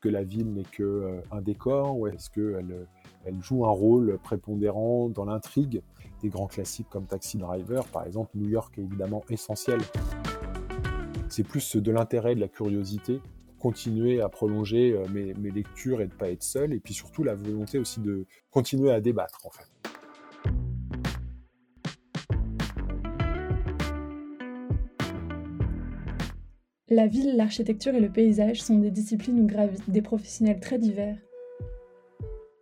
[0.00, 2.86] que la ville n'est que un décor ou est-ce qu'elle
[3.24, 5.82] elle joue un rôle prépondérant dans l'intrigue
[6.22, 9.80] des grands classiques comme Taxi Driver, par exemple, New York est évidemment essentiel.
[11.28, 13.20] C'est plus de l'intérêt, de la curiosité,
[13.58, 17.24] continuer à prolonger euh, mes, lectures et de ne pas être seul, et puis surtout
[17.24, 19.66] la volonté aussi de continuer à débattre en fait.
[26.90, 31.18] La ville, l'architecture et le paysage sont des disciplines où gravitent des professionnels très divers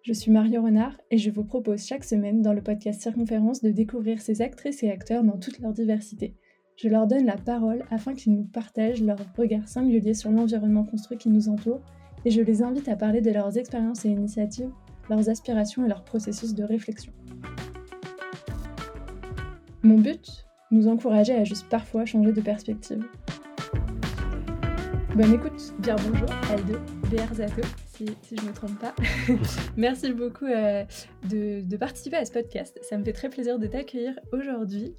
[0.07, 3.73] je suis Mario Renard et je vous propose chaque semaine dans le podcast Circonférence de
[3.73, 6.37] découvrir ces actrices et acteurs dans toute leur diversité.
[6.77, 11.19] Je leur donne la parole afin qu'ils nous partagent leur regard singulier sur l'environnement construit
[11.19, 11.80] qui nous entoure
[12.24, 14.71] et je les invite à parler de leurs expériences et initiatives,
[15.11, 17.13] leurs aspirations et leurs processus de réflexion.
[19.83, 23.05] Mon but Nous encourager à juste parfois changer de perspective.
[25.16, 26.78] Bonne écoute, bien bonjour, Aldo,
[27.10, 28.95] Berzato si, je ne me trompe pas.
[29.78, 30.84] Merci beaucoup euh,
[31.30, 32.78] de, participer à ce podcast.
[32.82, 34.94] Ça me fait très plaisir de t'accueillir aujourd'hui.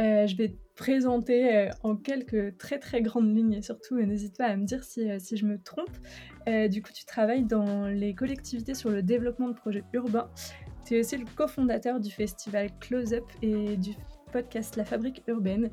[0.00, 4.38] Euh, je vais te présenter euh, en quelques très très grandes lignes et surtout n'hésite
[4.38, 5.94] pas à me dire si, si je me trompe.
[6.70, 10.30] du coup, tu travailles dans les collectivités sur le développement de projets urbains.
[10.86, 13.90] Tu es aussi le cofondateur du festival Close Up et du
[14.30, 15.70] podcast La Fabrique Urbaine.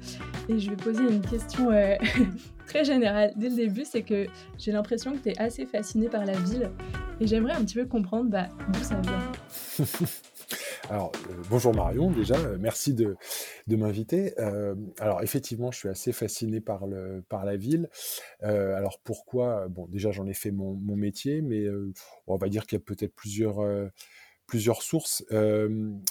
[0.49, 1.95] Et je vais poser une question euh,
[2.67, 4.27] très générale dès le début, c'est que
[4.57, 6.71] j'ai l'impression que tu es assez fasciné par la ville
[7.19, 9.31] et j'aimerais un petit peu comprendre bah, d'où ça vient.
[10.89, 13.17] Alors, euh, bonjour Marion, déjà, euh, merci de,
[13.67, 14.33] m'inviter.
[14.99, 17.89] alors, effectivement, je suis assez fasciné par, la ville.
[18.41, 19.67] alors, pourquoi?
[19.67, 21.65] Bon, déjà, j'en ai fait mon métier, mais
[22.27, 23.59] on va dire qu'il y a peut-être plusieurs
[24.47, 25.23] plusieurs sources.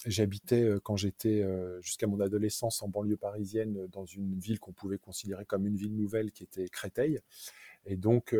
[0.06, 1.44] J'habitais quand j'étais
[1.80, 5.96] jusqu'à mon adolescence en banlieue parisienne dans une ville qu'on pouvait considérer comme une ville
[5.96, 7.18] nouvelle qui était Créteil.
[7.86, 8.34] Et donc,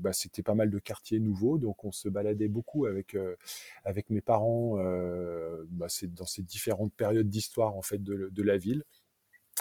[0.00, 1.58] bah, c'était pas mal de quartiers nouveaux.
[1.58, 3.16] Donc, on se baladait beaucoup avec,
[3.84, 4.76] avec mes parents
[5.70, 8.84] bah, dans ces différentes périodes d'histoire en fait de la ville.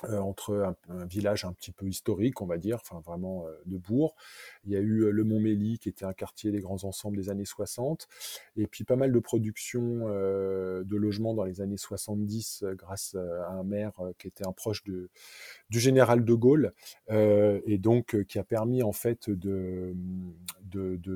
[0.06, 3.78] Euh, entre un, village un petit peu historique, on va dire, enfin vraiment euh, de
[3.78, 4.16] bourg.
[4.64, 7.30] Il y a eu euh, le Montméli, qui était un quartier des grands ensembles des
[7.30, 8.08] années 60,
[8.56, 13.64] et puis pas mal de production de logements dans les années 70 grâce à un
[13.64, 16.74] maire qui était un proche du général de Gaulle,
[17.10, 19.94] et donc qui a permis en fait de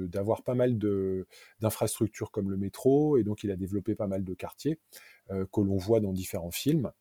[0.08, 0.78] d'avoir pas mal
[1.60, 4.80] d'infrastructures comme le métro, et donc il a développé pas mal de quartiers
[5.30, 6.92] que l'on voit dans différents films.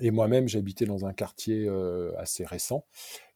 [0.00, 2.84] Et moi-même, j'habitais dans un quartier euh, assez récent.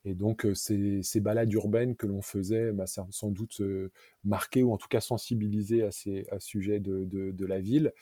[0.05, 3.91] Et donc, euh, ces, ces, balades urbaines que l'on faisait m'a sans doute euh,
[4.25, 7.59] marqué ou en tout cas sensibilisé à, ces, à ce sujet de, de, de la
[7.59, 7.93] ville.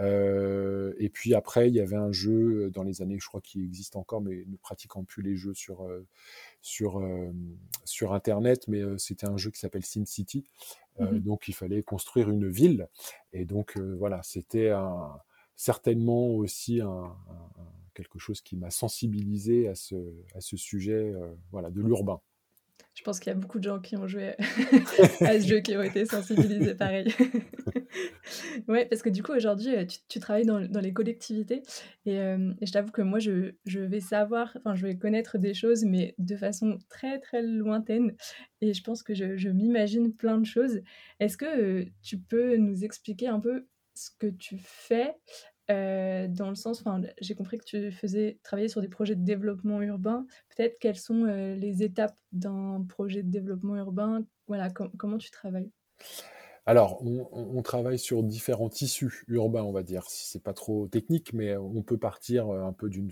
[0.00, 3.94] Et puis après, il y avait un jeu dans les années, je crois qu'il existe
[3.94, 5.86] encore, mais ne pratiquant plus les jeux sur,
[6.60, 7.00] sur,
[7.84, 10.44] sur Internet, mais c'était un jeu qui s'appelle SimCity.
[10.98, 12.88] Mmh donc, il fallait construire une ville.
[13.32, 14.72] Et donc, voilà, c'était
[15.56, 19.96] certainement aussi un, un quelque chose qui m'a sensibilisé à ce,
[20.34, 22.20] à ce sujet euh, voilà, de l'urbain.
[22.94, 24.34] Je pense qu'il y a beaucoup de gens qui ont joué
[25.20, 27.06] à ce jeu, qui ont été sensibilisés pareil.
[28.68, 31.62] ouais, parce que du coup, aujourd'hui, euh, tu, travailles dans, dans, les collectivités
[32.06, 35.54] euh, et, je t'avoue que moi, je, je, vais savoir, enfin, je vais connaître des
[35.54, 38.14] choses, mais de façon très, très lointaine.
[38.60, 40.80] Et je pense que je, je m'imagine plein de choses.
[41.18, 45.14] Est-ce que tu peux nous expliquer un peu ce que tu fais
[45.70, 46.82] euh, dans le sens,
[47.20, 50.26] j'ai compris que tu faisais travailler sur des projets de développement urbain.
[50.54, 54.24] Peut-être quelles sont euh, les étapes d'un projet de développement urbain?
[54.48, 55.70] Voilà, comment tu travailles?
[56.64, 60.04] Alors, on, travaille sur différents tissus urbains, on va dire.
[60.08, 63.10] Si c'est pas trop technique, mais on peut partir euh, un peu d'une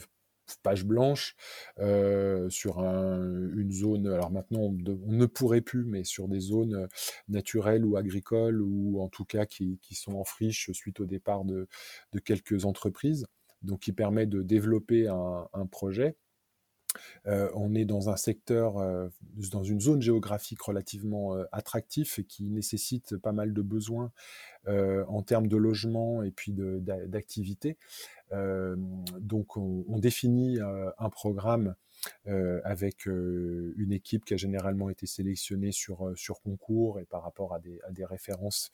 [0.59, 1.37] page blanche
[1.79, 4.07] euh, sur une zone.
[4.09, 6.87] Alors maintenant, on, ne pourrait plus, mais sur des zones euh,
[7.29, 11.69] naturelles ou agricoles, ou en tout cas qui, sont en friche suite au départ de,
[12.25, 13.27] quelques entreprises,
[13.63, 16.17] donc qui permet de développer un projet.
[17.27, 19.09] Euh, on est dans un secteur, euh,
[19.53, 24.13] dans une zone géographique relativement euh, attractif et qui nécessite pas mal de besoins
[24.67, 27.79] en termes de logement et puis d'activité.
[28.31, 31.75] donc on définit un programme euh,
[32.65, 37.23] avec euh, une équipe qui a généralement été sélectionnée sur, euh, sur concours et par
[37.23, 38.71] rapport à des, à des références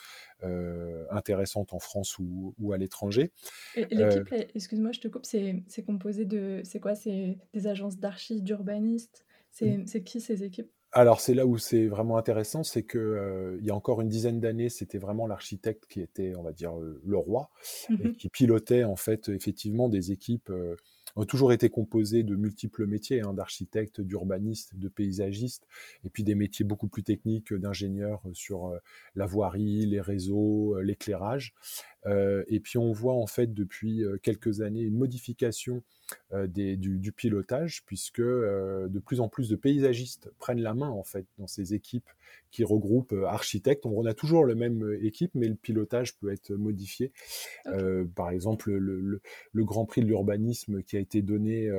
[1.10, 3.32] intéressantes en France ou, ou à l'étranger.
[3.76, 9.24] L'équipe, excuse-moi, je te coupe, c'est composé de, c'est quoi C'est des agences d'archi, d'urbanistes?
[9.60, 9.86] Mmh.
[9.86, 10.70] C'est qui ces équipes?
[10.92, 14.40] Alors c'est là où c'est vraiment intéressant, c'est que il y a encore une dizaine
[14.40, 17.50] d'années, c'était vraiment l'architecte qui était, on va dire, le roi,
[17.90, 20.50] et mmh qui pilotait en fait effectivement des équipes
[21.22, 25.66] a toujours été composé de multiples métiers, hein, d'architectes, d'urbanistes, de paysagistes,
[26.04, 28.72] et puis des métiers beaucoup plus techniques d'ingénieurs sur
[29.14, 31.54] la voirie, les réseaux, l'éclairage.
[32.06, 35.82] et puis on voit en fait depuis quelques années une modification
[36.32, 41.02] des, du, du, pilotage, puisque de plus en plus de paysagistes prennent la main en
[41.02, 42.08] fait dans ces équipes
[42.50, 43.86] qui regroupent architectes.
[43.86, 47.12] On a toujours le même équipe, mais le pilotage peut être modifié.
[48.14, 49.20] par exemple, le,
[49.52, 51.70] le, Grand Prix de l'urbanisme qui a été donné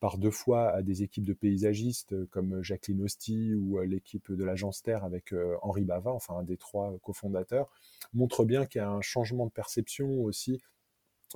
[0.00, 4.82] par deux fois à des équipes de paysagistes comme Jacqueline Hosty ou l'équipe de l'agence
[4.82, 7.70] Terre avec Henri Bava, enfin un des trois cofondateurs,
[8.12, 10.60] montre bien qu'il y a un changement de perception aussi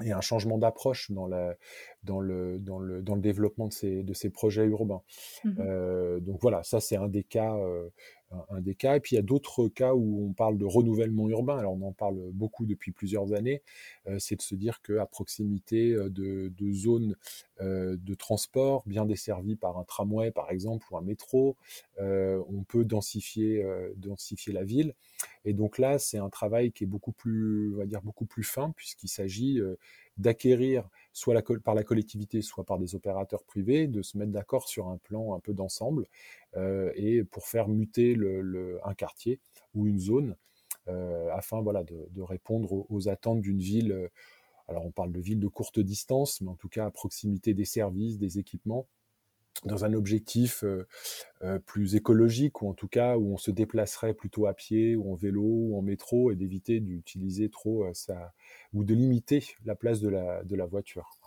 [0.03, 1.29] et un changement d'approche dans,
[2.03, 5.03] dans, le, dans, le, dans le développement de ces, de ces projets urbains.
[5.45, 7.57] Mmh euh, donc voilà, ça c'est un des cas.
[7.57, 7.89] Euh,
[8.51, 8.97] un des cas.
[8.97, 11.57] Et puis il y a d'autres cas où on parle de renouvellement urbain.
[11.57, 13.63] Alors on en parle beaucoup depuis plusieurs années.
[14.09, 17.15] Euh, c'est de se dire qu'à proximité de, de zones
[17.61, 21.57] de transport bien desservies par un tramway par exemple ou un métro,
[22.01, 23.65] on peut densifier,
[23.97, 24.95] densifier la ville.
[25.45, 28.73] Et donc là, c'est un travail qui est beaucoup plus, on dire, beaucoup plus fin
[28.77, 29.61] puisqu'il s'agit
[30.17, 34.89] d'acquérir soit par la collectivité, soit par des opérateurs privés, de se mettre d'accord sur
[34.89, 36.07] un plan un peu d'ensemble
[36.57, 38.17] euh, et pour faire muter
[38.85, 39.41] un quartier
[39.75, 40.37] ou une zone
[40.89, 43.93] euh, afin de, répondre aux, attentes d'une ville.
[43.93, 44.09] Euh,
[44.69, 47.65] alors on parle de ville de courte distance, mais en tout cas à proximité des
[47.65, 48.87] services, des équipements
[49.65, 50.65] dans un objectif
[51.67, 55.15] plus écologique, ou en tout cas où on se déplacerait plutôt à pied, ou en
[55.15, 58.33] vélo, ou en métro, et d'éviter d'utiliser trop ça,
[58.73, 61.19] ou de limiter la place de la, de la voiture.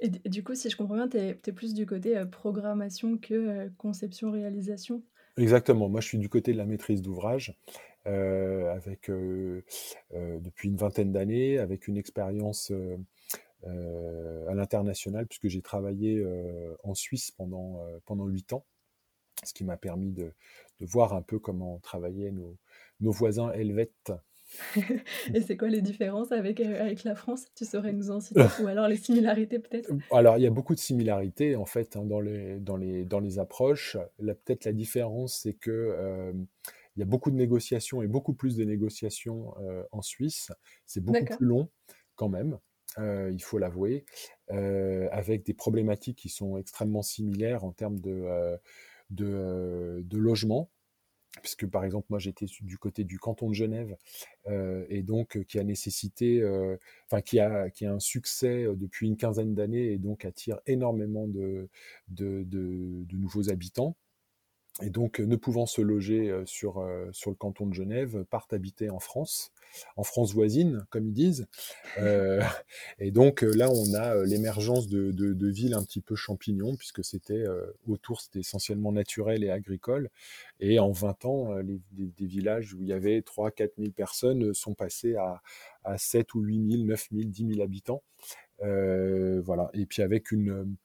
[0.00, 5.02] Et du coup, si je comprends bien, tu es, plus du côté programmation que conception-réalisation
[5.36, 7.56] Exactement, moi je suis du côté de la maîtrise d'ouvrage.
[8.04, 9.10] avec
[10.12, 12.72] depuis une vingtaine d'années, avec une expérience
[13.64, 16.24] à l'international, puisque j'ai travaillé
[16.82, 18.64] en Suisse pendant pendant huit ans,
[19.44, 20.32] ce qui m'a permis de,
[20.80, 22.56] de, voir un peu comment travaillaient nos,
[23.00, 24.12] nos voisins helvètes
[25.34, 27.46] Et c'est quoi les différences avec, euh, avec la France?
[27.54, 29.90] Tu saurais nous en citer Ou alors les similarités peut-être?
[30.10, 33.20] Alors il y a beaucoup de similarités en fait hein, dans, les, dans, les, dans
[33.20, 33.96] les approches.
[34.18, 36.32] Peut-être la différence c'est que euh,
[36.96, 40.52] il y a beaucoup de négociations et beaucoup plus de négociations euh, en Suisse.
[40.86, 41.68] C'est beaucoup plus long
[42.16, 42.58] quand même.
[42.98, 44.04] Il faut l'avouer,
[44.48, 48.58] avec des problématiques qui sont extrêmement similaires en termes de,
[49.10, 50.70] de, de logement,
[51.42, 53.96] puisque par exemple moi j'étais du côté du canton de Genève
[54.48, 56.76] euh, et donc euh, qui a nécessité, euh,
[57.06, 61.28] enfin qui a qui a un succès depuis une quinzaine d'années et donc attire énormément
[61.28, 61.68] de
[63.12, 63.96] nouveaux habitants.
[64.82, 68.98] Et donc, ne pouvant se loger sur, sur le canton de Genève, partent habiter en
[68.98, 69.52] France,
[69.96, 71.46] en France voisine, comme ils disent.
[72.98, 77.44] et donc, là, on a l'émergence de, de, villes un petit peu champignons, puisque c'était
[77.86, 80.10] autour, c'était essentiellement naturel et agricole.
[80.60, 84.54] Et en 20 ans, les, des, villages où il y avait 3 4 000 personnes
[84.54, 85.42] sont passés à,
[85.84, 88.02] à 7 ou 8 000, 9 000, 10 000 habitants.
[88.58, 89.70] voilà.
[89.74, 90.76] Et puis, avec une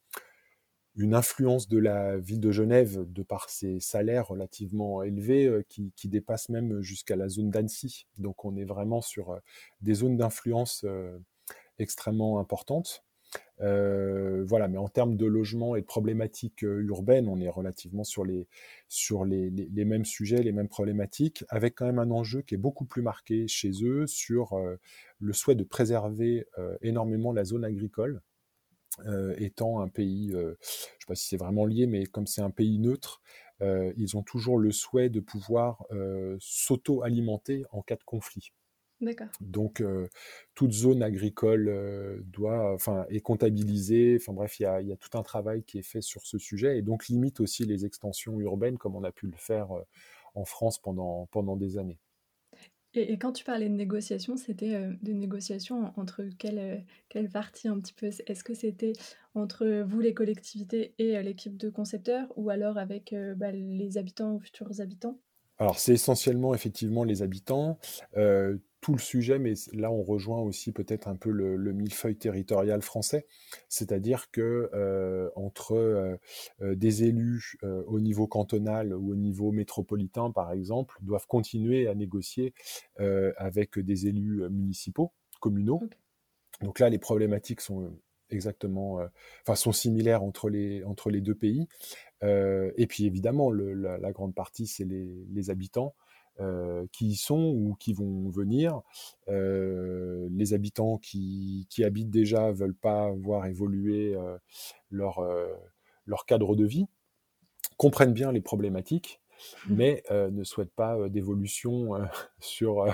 [0.96, 5.92] une influence de la ville de Genève de par ses salaires relativement élevés euh, qui,
[5.96, 8.08] qui dépasse même jusqu'à la zone d'Annecy.
[8.18, 9.40] Donc on est vraiment sur euh,
[9.82, 11.18] des zones d'influence euh,
[11.80, 13.04] extrêmement importantes.
[13.60, 18.48] voilà, mais en termes de logement et de problématiques urbaines, on est relativement sur, les,
[18.88, 22.58] sur les, les, mêmes sujets, les mêmes problématiques, avec quand même un enjeu qui est
[22.60, 24.58] beaucoup plus marqué chez eux sur
[25.20, 26.46] le souhait de préserver
[26.82, 28.22] énormément la zone agricole,
[29.38, 32.42] étant un pays, euh, je ne sais pas si c'est vraiment lié, mais comme c'est
[32.42, 33.22] un pays neutre,
[33.62, 35.86] euh, ils ont toujours le souhait de pouvoir
[36.40, 38.52] s'auto-alimenter en cas de conflit.
[39.42, 39.84] Donc,
[40.56, 44.18] toute zone agricole doit, enfin, est comptabilisée.
[44.20, 46.38] Enfin bref, il y a, y a, tout un travail qui est fait sur ce
[46.38, 49.68] sujet et donc limite aussi les extensions urbaines comme on a pu le faire
[50.34, 52.00] en France pendant, pendant des années.
[52.96, 56.78] Et, quand tu parlais de négociations, c'était euh, des négociations entre quelle, euh,
[57.10, 58.08] quelle partie un petit peu?
[58.08, 58.94] Est-ce que c'était
[59.34, 64.34] entre vous, les collectivités, et euh, l'équipe de concepteurs, ou alors avec bah, les habitants
[64.36, 65.20] ou futurs habitants?
[65.58, 67.78] Alors c'est essentiellement effectivement les habitants,
[68.18, 72.18] euh, tout le sujet, mais là on rejoint aussi peut-être un peu le, le, millefeuille
[72.18, 73.26] territorial français,
[73.68, 76.18] c'est-à-dire que euh, entre euh,
[76.62, 82.54] des élus au niveau cantonal ou au niveau métropolitain par exemple, doivent continuer à négocier
[83.38, 85.82] avec des élus municipaux, communaux.
[86.62, 87.92] Donc là les problématiques sont
[88.30, 89.00] exactement,
[89.42, 91.68] enfin sont similaires entre les entre les deux pays.
[92.22, 95.96] et puis évidemment, le, la, la, grande partie, c'est les, les, habitants.
[96.92, 98.82] Qui y sont ou qui vont venir.
[99.28, 104.16] les habitants qui, qui, habitent déjà veulent pas voir évoluer
[104.90, 105.24] leur,
[106.06, 106.88] leur cadre de vie,
[107.78, 109.22] comprennent bien les problématiques,
[109.68, 109.76] mmh.
[109.76, 111.92] mais ne souhaitent pas d'évolution
[112.40, 112.86] sur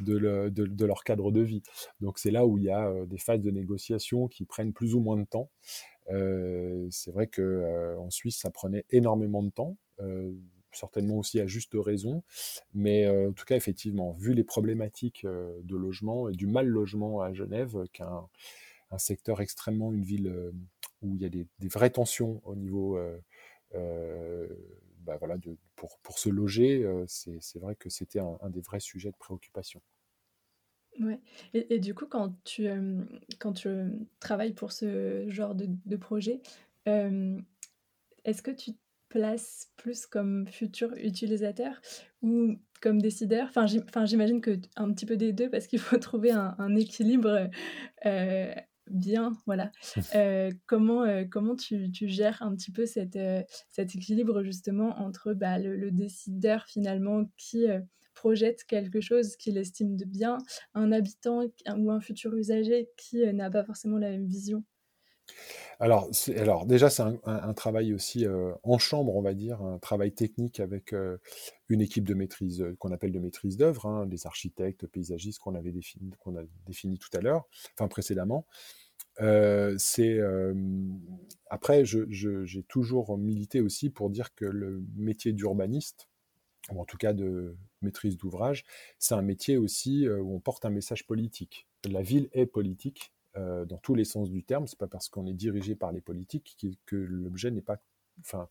[0.00, 1.62] de, de, leur cadre de vie.
[2.00, 5.00] Donc c'est là où il y a des phases de négociation qui prennent plus ou
[5.00, 5.50] moins de temps.
[6.08, 9.76] c'est vrai que en Suisse, ça prenait énormément de temps
[10.72, 12.22] certainement aussi à juste raison.
[12.74, 16.66] Mais euh, en tout cas, effectivement, vu les problématiques euh, de logement et du mal
[16.66, 18.28] logement à Genève, qui est un,
[18.98, 20.52] secteur extrêmement, une ville euh,
[21.00, 22.98] où il y a des, vraies tensions au niveau,
[23.72, 25.36] bah voilà,
[25.74, 29.80] pour, pour, se loger, c'est vrai que c'était un, des vrais sujets de préoccupation.
[31.00, 31.18] Ouais.
[31.54, 32.68] Et, du coup, quand tu,
[33.40, 33.68] quand tu
[34.20, 36.40] travailles pour ce genre de, de projet,
[36.86, 38.72] est-ce que tu
[39.12, 41.82] place plus comme futur utilisateur
[42.22, 43.66] ou comme décideur Enfin,
[44.06, 47.50] j'imagine que un petit peu des deux parce qu'il faut trouver un, équilibre
[48.06, 48.54] euh,
[48.90, 49.32] bien.
[49.46, 49.70] Voilà.
[50.14, 53.18] Euh, comment euh, comment tu, tu, gères un petit peu cette,
[53.70, 57.66] cet équilibre justement entre bah, le, décideur finalement qui
[58.14, 60.38] projette quelque chose qu'il estime de bien,
[60.74, 61.42] un habitant
[61.76, 64.64] ou un futur usager qui n'a pas forcément la même vision
[65.82, 70.12] alors, alors déjà, c'est un, travail aussi euh, en chambre, on va dire, un travail
[70.12, 71.18] technique avec euh,
[71.68, 75.56] une équipe de maîtrise euh, qu'on appelle de maîtrise d'œuvre, hein, des architectes, paysagistes qu'on
[75.56, 78.46] avait défini, qu'on a défini tout à l'heure, enfin précédemment.
[79.18, 80.20] c'est
[81.50, 86.08] après, j'ai toujours milité aussi pour dire que le métier d'urbaniste,
[86.70, 88.64] ou en tout cas de maîtrise d'ouvrage,
[89.00, 91.66] c'est un métier aussi où on porte un message politique.
[91.90, 94.66] La ville est politique euh, dans tous les sens du terme.
[94.66, 97.78] C'est pas parce qu'on est dirigé par les politiques que l'objet n'est pas.
[98.20, 98.48] Enfin,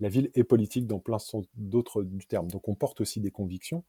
[0.00, 1.18] la ville est politique dans plein
[1.54, 2.50] d'autres du terme.
[2.50, 3.84] Donc on porte aussi des convictions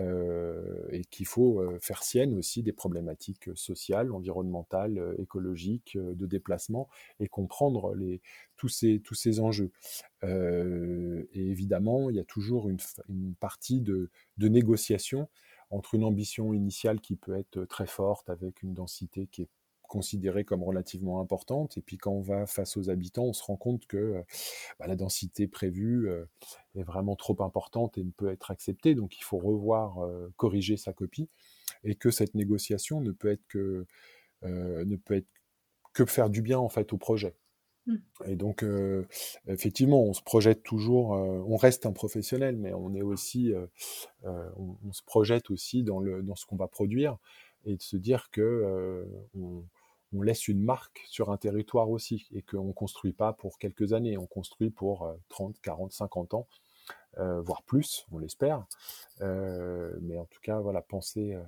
[0.00, 6.88] euh, et qu'il faut euh, faire sienne aussi des problématiques sociales, environnementales, écologiques, de déplacement
[7.20, 8.20] et comprendre les,
[8.56, 9.70] tous, ces, tous ces enjeux.
[10.24, 12.78] et évidemment, il y a toujours une,
[13.38, 15.28] partie de négociation
[15.70, 19.48] entre une ambition initiale qui peut être très forte avec une densité qui est
[19.88, 21.76] considérée comme relativement importante.
[21.76, 24.22] Et puis quand on va face aux habitants, on se rend compte que euh,
[24.78, 26.24] bah, la densité prévue euh,
[26.76, 28.94] est vraiment trop importante et ne peut être acceptée.
[28.94, 31.28] Donc il faut revoir, euh, corriger sa copie.
[31.84, 33.86] Et que cette négociation ne peut être que,
[34.42, 35.28] ne peut être
[35.92, 37.36] que faire du bien en fait au projet.
[37.86, 37.96] Mmh.
[38.26, 38.64] Et donc,
[39.46, 43.52] effectivement, on se projette toujours, on reste un professionnel, mais on est aussi,
[44.24, 47.18] on, se projette aussi dans, le, dans ce qu'on va produire
[47.64, 49.62] et de se dire que on,
[50.14, 53.92] on laisse une marque sur un territoire aussi et qu'on ne construit pas pour quelques
[53.92, 56.46] années, on construit pour 30, 40, 50 ans,
[57.18, 58.66] euh, voire plus, on l'espère.
[59.20, 61.42] Euh, mais en tout cas, voilà, penser euh,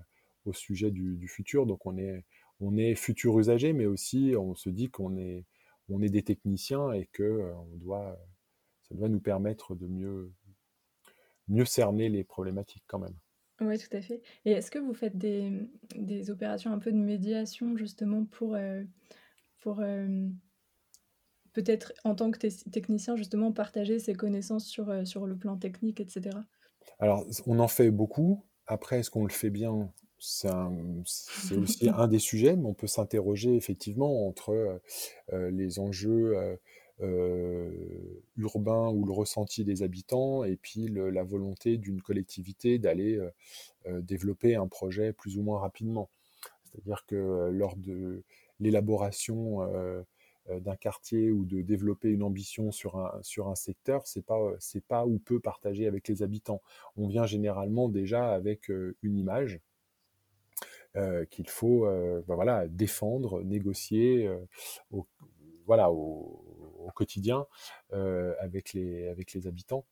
[0.44, 1.66] au sujet du, futur.
[1.66, 2.24] Donc on est,
[2.60, 5.44] on est futur usager, mais aussi on se dit qu'on est,
[5.88, 8.18] on est des techniciens et que on doit,
[8.88, 10.32] ça doit nous permettre de mieux,
[11.48, 13.16] mieux cerner les problématiques quand même.
[13.60, 14.22] Oui, tout à fait.
[14.44, 15.52] Et est-ce que vous faites des,
[15.94, 18.82] des opérations un peu de médiation justement pour, euh,
[19.58, 20.28] pour euh,
[21.52, 22.38] peut-être en tant que
[22.70, 26.38] technicien justement partager ses connaissances sur, euh, sur le plan technique, etc.
[26.98, 28.44] Alors, on en fait beaucoup.
[28.66, 29.92] Après, est-ce qu'on le fait bien?
[30.18, 30.48] C'est
[31.56, 34.80] aussi un des sujets, mais on peut s'interroger effectivement entre
[35.32, 36.58] les enjeux
[38.36, 43.30] urbain ou le ressenti des habitants et puis la volonté d'une collectivité d'aller euh,
[43.86, 46.10] euh, développer un projet plus ou moins rapidement.
[46.64, 48.22] C'est-à-dire que lors de
[48.60, 49.58] l'élaboration
[50.48, 54.38] d'un quartier ou de développer une ambition sur un, sur un secteur, c'est pas
[54.86, 56.62] pas ou peu partagé avec les habitants.
[56.96, 58.68] On vient généralement déjà avec
[59.02, 59.58] une image
[61.30, 64.30] qu'il faut ben voilà défendre, négocier
[65.66, 66.49] voilà au,
[66.90, 67.46] quotidien
[67.92, 69.86] euh, avec, les, avec les habitants.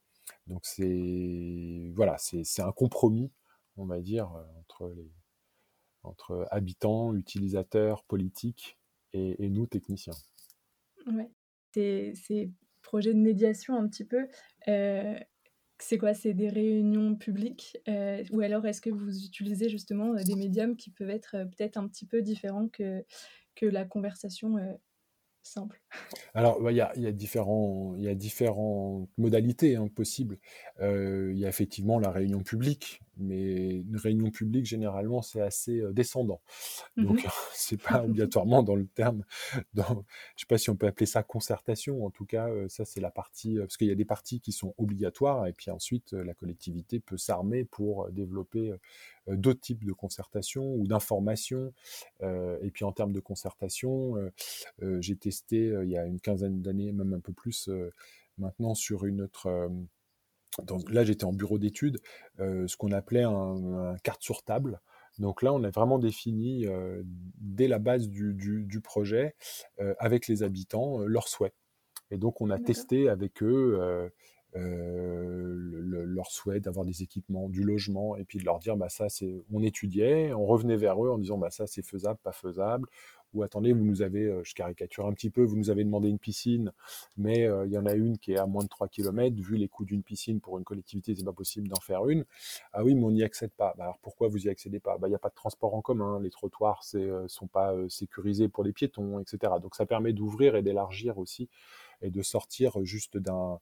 [0.46, 3.30] Donc c'est voilà, c'est un compromis,
[3.76, 5.10] on va dire, euh, entre, les,
[6.02, 8.78] entre habitants, utilisateurs, politiques
[9.12, 10.14] et, nous, techniciens.
[11.06, 11.30] Ouais.
[11.72, 12.50] Ces,
[12.82, 14.28] projets de médiation un petit peu,
[14.68, 15.18] euh,
[15.78, 16.14] c'est quoi?
[16.14, 21.10] C'est des réunions publiques Ou alors est-ce que vous utilisez justement des médiums qui peuvent
[21.10, 23.04] être peut-être un petit peu différents que,
[23.56, 24.78] que la conversation
[26.34, 26.80] Alors, bah, il y
[28.08, 30.38] a différentes modalités hein, possibles.
[30.80, 35.82] Euh, il y a effectivement la réunion publique, mais une réunion publique, généralement, c'est assez
[35.92, 36.40] descendant.
[36.96, 39.24] Mmh Donc, c'est pas obligatoirement dans le terme,
[39.74, 40.04] dans,
[40.36, 42.04] je sais pas si on peut appeler ça concertation.
[42.04, 44.74] En tout cas, ça, c'est la partie, parce qu'il y a des parties qui sont
[44.78, 48.72] obligatoires, et puis ensuite, la collectivité peut s'armer pour développer
[49.26, 51.72] d'autres types de concertation ou d'information.
[52.22, 54.16] et puis, en termes de concertation,
[55.00, 57.68] j'ai testé il y a une quinzaine d'années, même un peu plus
[58.38, 59.70] maintenant, sur une autre
[60.88, 61.98] là, j'étais en bureau d'études,
[62.40, 64.80] euh, ce qu'on appelait un, carte sur table.
[65.18, 69.34] Donc là, on a vraiment défini euh, dès la base du, projet,
[69.80, 71.54] euh, avec les habitants, leurs souhaits.
[72.10, 74.10] Et donc, on a testé avec eux
[74.54, 79.44] leur souhait d'avoir des équipements, du logement, et puis de leur dire, bah ça, c'est,
[79.52, 82.88] on étudiait, on revenait vers eux en disant, bah ça, c'est faisable, pas faisable,
[83.34, 86.08] ou attendez, vous nous avez, euh, je caricature un petit peu, vous nous avez demandé
[86.08, 86.72] une piscine,
[87.16, 89.56] mais euh, il y en a une qui est à moins de 3 km, vu
[89.56, 92.24] les coûts d'une piscine pour une collectivité, c'est pas possible d'en faire une.
[92.72, 93.74] Ah oui, mais on n'y accède pas.
[93.76, 94.96] Bah, alors pourquoi vous y accédez pas?
[94.98, 97.74] Bah, Il n'y a pas de transport en commun, les trottoirs ne euh, sont pas
[97.88, 99.52] sécurisés pour les piétons, etc.
[99.60, 101.48] Donc ça permet d'ouvrir et d'élargir aussi
[102.00, 103.58] et de sortir juste d'un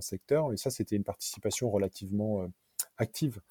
[0.00, 0.52] secteur.
[0.52, 2.48] Et ça, c'était une participation relativement
[2.96, 3.42] active mmh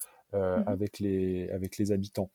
[0.66, 2.28] avec, les, avec les habitants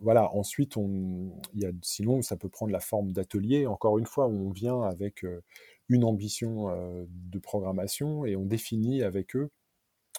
[0.00, 3.66] voilà, ensuite, on, y a, sinon, ça peut prendre la forme d'atelier.
[3.66, 5.24] Encore une fois, on vient avec
[5.88, 6.68] une ambition
[7.08, 9.50] de programmation et on définit avec eux,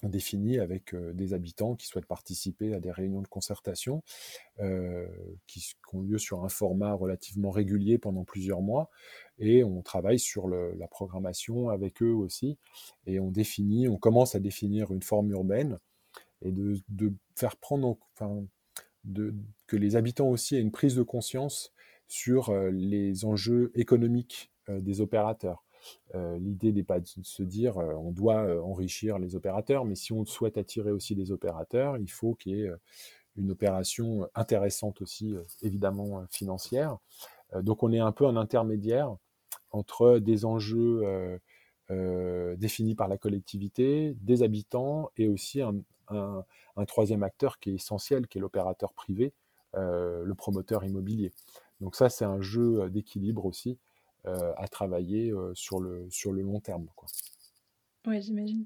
[0.01, 4.01] on définit avec des habitants qui souhaitent participer à des réunions de concertation
[5.47, 8.89] qui, ont lieu sur un format relativement régulier pendant plusieurs mois.
[9.37, 12.57] Et on travaille sur la programmation avec eux aussi.
[13.05, 15.79] Et on définit, on commence à définir une forme urbaine
[16.41, 18.43] et de, faire prendre, enfin,
[19.67, 21.73] que les habitants aussi aient une prise de conscience
[22.07, 25.63] sur euh, les enjeux économiques euh, des opérateurs.
[26.13, 30.25] Euh, l'idée n'est pas de se dire on doit enrichir les opérateurs, mais si on
[30.25, 32.71] souhaite attirer aussi des opérateurs, il faut qu'il y ait
[33.37, 36.97] une opération intéressante aussi, évidemment financière.
[37.61, 39.15] donc on est un peu un intermédiaire
[39.71, 41.39] entre des enjeux
[42.57, 48.27] définis par la collectivité, des habitants et aussi un, un, troisième acteur qui est essentiel,
[48.27, 49.33] qui est l'opérateur privé,
[49.75, 51.31] euh, le promoteur immobilier.
[51.81, 53.77] Donc ça, c'est un jeu euh, d'équilibre aussi
[54.25, 56.87] euh, à travailler sur, le, sur le long terme.
[58.07, 58.65] Oui, j'imagine.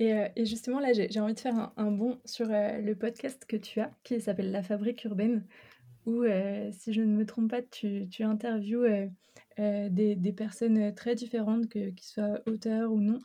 [0.00, 3.90] Et, justement, là, j'ai envie de faire un, bond sur le podcast que tu as,
[4.04, 5.44] qui s'appelle La Fabrique urbaine,
[6.06, 6.22] où,
[6.70, 8.84] si je ne me trompe pas, tu, tu interviews
[9.58, 13.18] des, des, personnes très différentes, que, qu'ils soient auteurs ou non,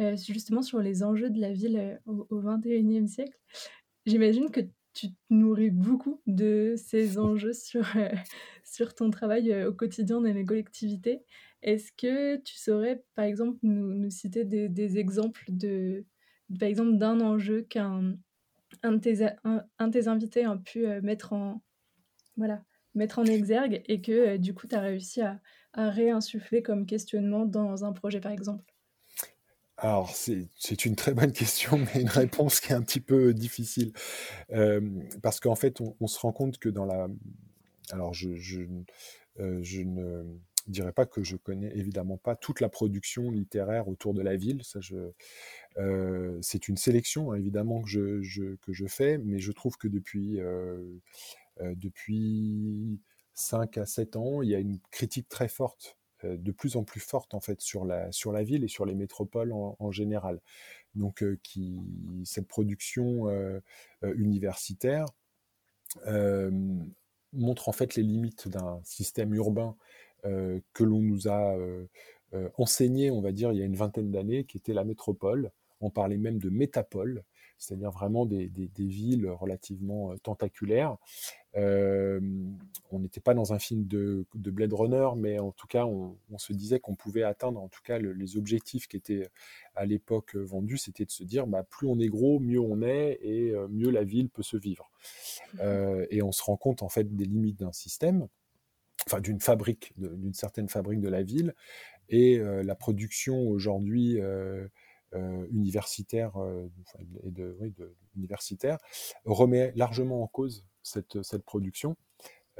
[0.00, 3.38] euh, justement sur les enjeux de la ville euh, au, XXIe siècle.
[4.04, 4.60] J'imagine que
[4.92, 8.08] tu te nourris beaucoup de ces enjeux sur, euh,
[8.64, 11.22] sur ton travail au quotidien dans les collectivités.
[11.62, 16.04] Est-ce que tu saurais, par exemple, nous, nous citer des, des, exemples de,
[16.58, 18.16] par exemple, d'un enjeu qu'un
[18.82, 19.26] un de, tes,
[19.78, 21.62] un, tes invités a pu mettre en,
[22.36, 22.62] voilà,
[22.94, 25.40] mettre en exergue et que du coup, tu as réussi à,
[25.72, 28.75] à réinsuffler comme questionnement dans un projet, par exemple?
[29.78, 33.92] Alors, c'est une très bonne question, mais une réponse qui est un petit peu difficile.
[35.22, 37.08] parce qu'en fait, on, se rend compte que dans la...
[37.92, 38.30] Alors, je,
[39.40, 40.24] euh, je, ne
[40.66, 44.62] dirais pas que je connais évidemment pas toute la production littéraire autour de la ville.
[44.80, 45.10] Je,
[45.78, 49.88] euh, c'est une sélection, hein, évidemment, que je, que je fais, mais je trouve que
[49.88, 50.82] depuis, euh,
[51.60, 53.00] depuis
[53.34, 57.00] 5 à 7 ans, il y a une critique très forte de plus en plus
[57.00, 60.40] forte en fait sur la, sur la ville et sur les métropoles en, général.
[60.94, 61.38] Donc euh,
[62.24, 63.60] cette production euh,
[64.02, 65.06] universitaire
[67.32, 69.76] montre en fait les limites d'un système urbain
[70.22, 71.56] que l'on nous a
[72.58, 75.52] enseigné, on va dire, il y a une vingtaine d'années, qui était la métropole.
[75.80, 77.22] On parlait même de métapole,
[77.58, 80.96] c'est-à-dire vraiment des, villes relativement euh, tentaculaires.
[81.56, 82.20] Euh,
[82.90, 86.52] on n'était pas dans un film de, Blade Runner, mais en tout cas, on, se
[86.52, 89.28] disait qu'on pouvait atteindre en tout cas les objectifs qui étaient
[89.74, 93.18] à l'époque vendus, c'était de se dire bah, plus on est gros, mieux on est
[93.22, 94.90] et euh, mieux la ville peut se vivre.
[95.54, 95.60] Mmh.
[96.10, 98.28] Et on se rend compte en fait des limites d'un système,
[99.06, 101.54] enfin d'une fabrique, d'une certaine fabrique de la ville,
[102.08, 104.20] et la production aujourd'hui
[105.14, 106.68] euh, universitaire euh,
[107.22, 107.56] et de,
[108.16, 108.76] universitaire
[109.24, 111.96] remet largement en cause cette, production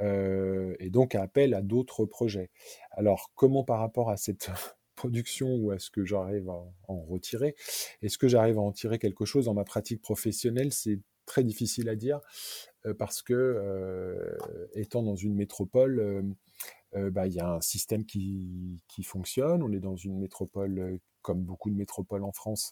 [0.01, 2.49] euh, et donc appelle à d'autres projets.
[2.91, 4.49] Alors comment par rapport à cette
[4.95, 7.55] production ou à ce que j'arrive à en retirer
[8.01, 10.73] Est-ce que j'arrive à en tirer quelque chose dans ma pratique professionnelle?
[10.73, 12.21] C'est très difficile à dire
[12.97, 14.37] parce que
[14.73, 16.23] étant dans une métropole,
[16.93, 19.61] bah, il y a un système qui, fonctionne.
[19.61, 22.71] On est dans une métropole comme beaucoup de métropoles en France,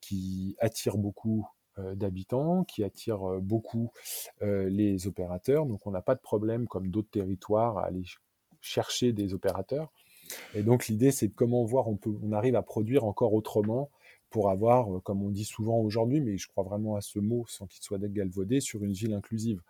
[0.00, 3.90] qui attire beaucoup d'habitants, qui attire beaucoup
[4.40, 5.66] les opérateurs.
[5.66, 8.04] Donc on n'a pas de problème, comme d'autres territoires, à aller
[8.60, 9.92] chercher des opérateurs.
[10.54, 13.90] Et donc l'idée, c'est de comment voir on, peut, on arrive à produire encore autrement
[14.32, 17.44] pour avoir, euh, comme on dit souvent aujourd'hui, mais je crois vraiment à ce mot
[17.46, 19.60] sans qu'il soit galvaudé, sur une ville inclusive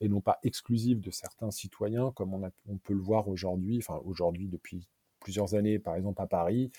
[0.00, 4.48] et non pas exclusive de certains citoyens, comme on, peut le voir aujourd'hui, enfin aujourd'hui
[4.48, 4.88] depuis
[5.20, 6.72] plusieurs années, par exemple à Paris,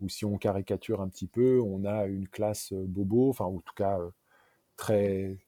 [0.00, 3.58] où si on caricature un petit peu, on a une classe euh, bobo, enfin en
[3.58, 4.10] tout cas euh,
[4.82, 5.38] très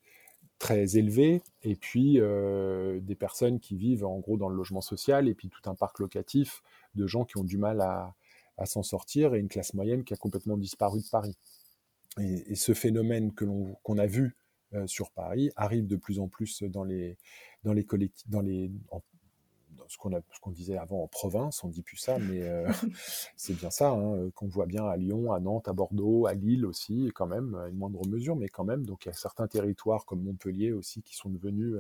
[0.61, 2.21] très élevée, et puis
[3.03, 5.99] des personnes qui vivent en gros dans le logement social, et puis tout un parc
[5.99, 6.63] locatif
[6.95, 8.15] de gens qui ont du mal à,
[8.67, 11.37] s'en sortir et une classe moyenne qui a complètement disparu de Paris.
[12.21, 14.37] Et, ce phénomène que l'on qu'on a vu
[14.75, 17.19] euh, sur Paris arrive de plus en plus dans les
[17.65, 17.85] dans les
[18.29, 18.71] dans les
[19.89, 22.69] ce qu'on disait avant en province, on dit plus ça, mais euh,
[23.37, 26.35] c'est bien ça hein, euh, qu'on voit bien à Lyon, à Nantes, à Bordeaux, à
[26.35, 28.85] Lille aussi, quand même à une moindre mesure, mais quand même.
[28.85, 31.77] Donc il y a certains territoires comme Montpellier aussi qui sont devenus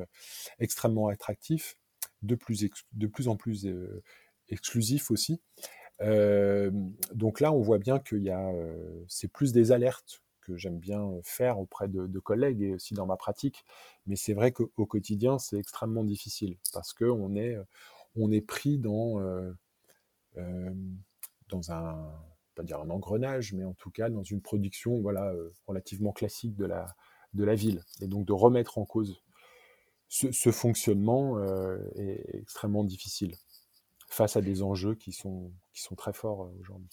[0.58, 1.76] extrêmement attractifs,
[2.22, 3.68] de plus de plus en plus
[4.48, 5.40] exclusifs aussi
[7.14, 8.52] donc là, on voit bien qu'il y a,
[9.08, 13.16] c'est plus des alertes que j'aime bien faire auprès de, collègues et aussi dans ma
[13.16, 13.64] pratique.
[14.06, 17.56] Mais c'est vrai qu'au quotidien, c'est extrêmement difficile parce qu'on est,
[18.16, 19.20] on est pris dans,
[21.48, 22.12] dans un,
[22.54, 25.32] pas dire un engrenage, mais en tout cas dans une production voilà,
[25.66, 26.86] relativement classique de la,
[27.32, 27.82] de la ville.
[28.00, 29.20] Et donc de remettre en cause
[30.08, 31.42] ce, fonctionnement
[31.96, 33.34] est extrêmement difficile
[34.14, 36.88] face à des enjeux qui sont, qui sont très forts euh, aujourd'hui.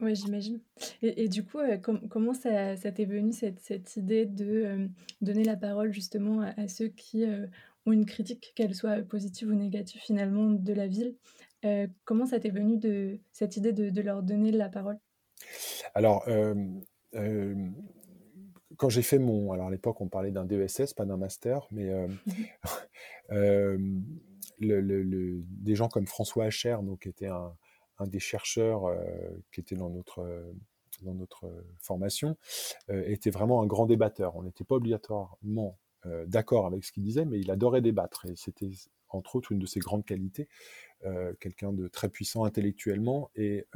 [0.00, 0.60] Oui, j'imagine.
[1.00, 4.88] Et, du coup, euh, comment ça, t'est venu cette, cette, idée de euh,
[5.22, 7.24] donner la parole justement à, ceux qui
[7.86, 11.14] ont une critique, qu'elle soit positive ou négative finalement, de la ville
[12.04, 15.00] Comment ça t'est venu de cette idée de, de, leur donner la parole?
[15.94, 16.24] Alors,
[18.76, 19.50] quand j'ai fait mon...
[19.50, 21.90] Alors à l'époque, on parlait d'un DESS, pas d'un master, mais...
[24.58, 27.54] Le, des gens comme François Hacher, donc, qui était un,
[28.06, 28.96] des chercheurs euh,
[29.52, 30.54] qui était dans notre,
[31.02, 32.36] dans notre formation,
[32.90, 34.36] euh, était vraiment un grand débatteur.
[34.36, 35.85] On n'était pas obligatoirement euh,
[36.26, 38.26] d'accord avec ce qu'il disait, mais il adorait débattre.
[38.26, 38.70] Et c'était
[39.08, 40.48] entre autres une de ses grandes qualités,
[41.40, 43.30] quelqu'un de très puissant intellectuellement.
[43.36, 43.66] Et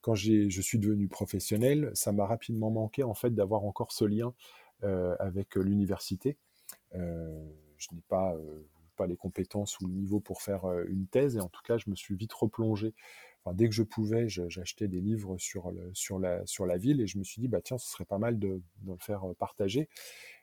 [0.00, 4.34] quand je suis devenu professionnel, ça m'a rapidement manqué en fait d'avoir encore ce lien
[4.82, 6.36] avec l'université.
[6.92, 8.36] je n'ai pas
[8.96, 11.36] pas les compétences ou le niveau pour faire euh, une thèse.
[11.36, 12.94] Et en tout cas, je me suis vite replongé.
[13.54, 17.06] Dès que je pouvais, j'achetais des livres sur, le, sur, la, sur la ville et
[17.06, 19.34] je me suis dit, bah, tiens, ce serait pas mal de, de le faire euh,
[19.34, 19.88] partager.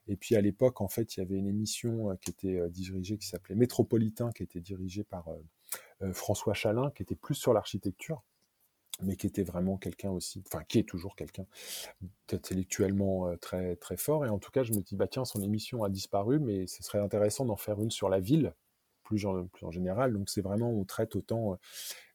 [0.08, 3.18] Et puis à l'époque, en fait, il y avait une émission euh, qui était dirigée,
[3.18, 5.30] qui s'appelait Métropolitain, qui était dirigée par
[6.12, 8.24] François Chalin, qui était plus sur l'architecture
[9.02, 11.46] mais qui était vraiment quelqu'un aussi, enfin qui est toujours quelqu'un
[12.32, 14.26] intellectuellement euh, très très fort.
[14.26, 16.84] Et en tout cas, je me dis bah tiens, son émission a disparu, mais ce
[16.84, 18.54] serait intéressant d'en faire une sur la ville,
[19.04, 20.14] plus en, plus en général.
[20.14, 21.56] Donc c'est vraiment on traite autant euh,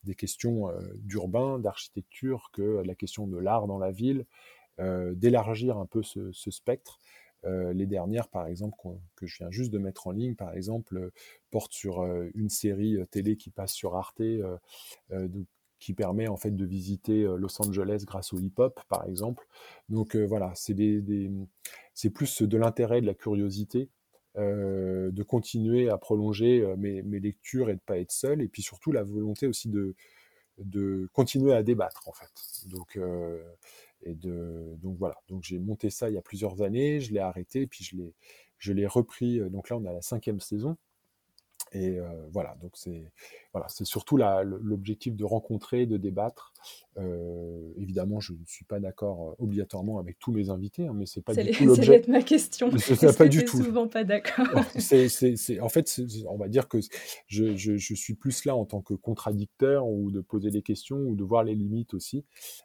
[0.04, 4.26] des questions euh, d'urbain, d'architecture que la question de l'art dans la ville,
[5.16, 7.00] d'élargir un peu ce, spectre.
[7.44, 8.76] Les dernières, par exemple,
[9.16, 11.10] que je viens juste de mettre en ligne, par exemple,
[11.50, 14.20] portent sur une série télé qui passe sur Arte,
[15.78, 19.46] qui permet en fait de visiter euh, Los Angeles grâce au hip-hop, par exemple.
[19.88, 23.88] Donc euh, voilà, c'est plus de l'intérêt, de la curiosité,
[24.36, 28.92] euh, de continuer à prolonger mes, lectures et de pas être seul, et puis surtout
[28.92, 29.94] la volonté aussi de,
[30.58, 32.32] de continuer à débattre en fait.
[32.66, 32.98] Donc
[34.02, 37.20] et de donc voilà, donc j'ai monté ça il y a plusieurs années, je l'ai
[37.20, 37.84] arrêté, puis
[38.58, 39.40] je l'ai repris.
[39.50, 40.76] Donc là, on a la cinquième saison.
[41.72, 43.04] Et euh, voilà, donc c'est
[43.52, 46.52] voilà, c'est surtout l'objectif de rencontrer, de débattre.
[46.96, 51.06] Euh, évidemment, je ne suis pas d'accord euh, obligatoirement avec tous mes invités, hein, mais
[51.06, 52.02] c'est pas du tout l'objet.
[52.08, 52.70] ma question.
[52.76, 53.62] C'est pas du tout.
[53.62, 54.46] Souvent pas d'accord.
[54.54, 56.78] en fait, on va dire que
[57.26, 60.98] je, je, je, suis plus là en tant que contradicteur ou de poser des questions
[60.98, 62.24] ou de voir les limites aussi,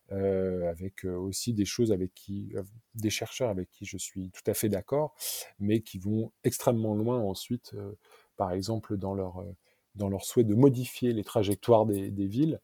[0.09, 2.53] avec aussi des choses avec qui,
[2.95, 5.15] des chercheurs avec qui je suis tout à fait d'accord,
[5.59, 7.73] mais qui vont extrêmement loin ensuite
[8.43, 9.55] par exemple dans leur, euh,
[9.95, 12.59] dans leur souhait de modifier les trajectoires des, villes,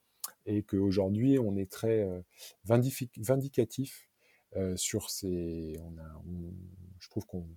[0.46, 2.20] et qu'aujourd'hui on est très euh,
[2.66, 4.10] vindicatif
[4.58, 5.80] euh, sur ces...
[7.00, 7.48] Je trouve qu'on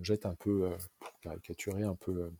[0.00, 2.32] jette un peu, pour caricaturer un peu,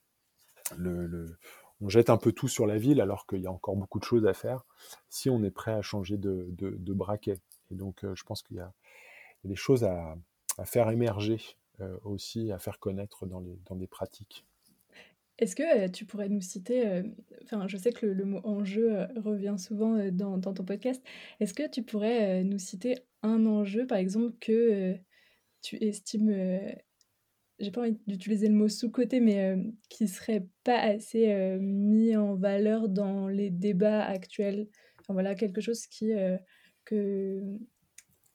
[0.76, 1.38] le,
[1.80, 4.04] on jette un peu tout sur la ville alors qu'il y a encore beaucoup de
[4.04, 4.64] choses à faire
[5.10, 7.38] si on est prêt à changer de, de, braquet.
[7.70, 8.72] Et donc je pense qu'il y, a
[9.44, 10.16] des choses à,
[10.58, 11.38] à faire émerger
[12.02, 14.44] aussi, à faire connaître dans, les, dans des pratiques.
[15.38, 17.02] Est-ce que, tu pourrais nous citer,
[17.44, 21.02] enfin, je sais que le mot enjeu, revient souvent, dans dans ton podcast.
[21.40, 24.96] Est-ce que tu pourrais, nous citer un enjeu, par exemple, que,
[25.62, 26.34] tu estimes,
[27.58, 29.56] j'ai pas envie d'utiliser le mot sous-coté, mais,
[29.88, 34.68] qui serait pas assez, mis en valeur dans les débats actuels?
[35.00, 36.12] Enfin voilà, quelque chose qui,
[36.86, 37.40] qui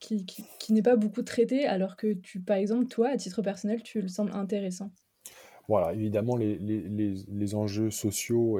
[0.00, 0.24] qui
[0.60, 4.00] qui n'est pas beaucoup traité alors que tu par exemple, toi, à titre personnel, tu
[4.02, 4.92] le sembles intéressant?
[5.68, 8.58] Voilà, évidemment, les, les, les, enjeux sociaux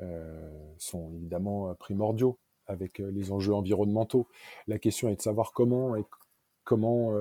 [0.00, 4.26] euh, sont évidemment primordiaux avec euh, les enjeux environnementaux.
[4.66, 5.94] La question est de savoir comment,
[6.64, 7.12] comment,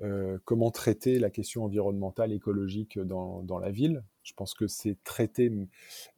[0.00, 4.02] euh, comment traiter la question environnementale, écologique dans, dans la ville.
[4.22, 5.50] Je pense que c'est traité,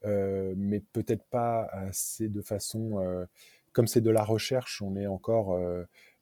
[0.04, 3.26] mais peut-être pas assez de façon...
[3.72, 5.56] comme c'est de la recherche, on est encore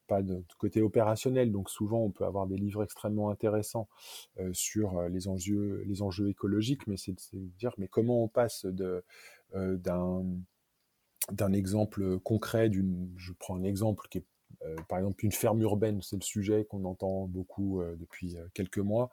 [0.09, 1.53] pas de, côté opérationnel.
[1.53, 3.88] Donc souvent, on peut avoir des livres extrêmement intéressants
[4.53, 9.05] sur les enjeux, les enjeux écologiques, mais c'est de dire mais comment on passe de
[9.55, 14.25] d'un exemple concret, je prends un exemple qui est
[14.88, 19.11] par exemple une ferme urbaine, c'est le sujet qu'on entend beaucoup depuis quelques mois.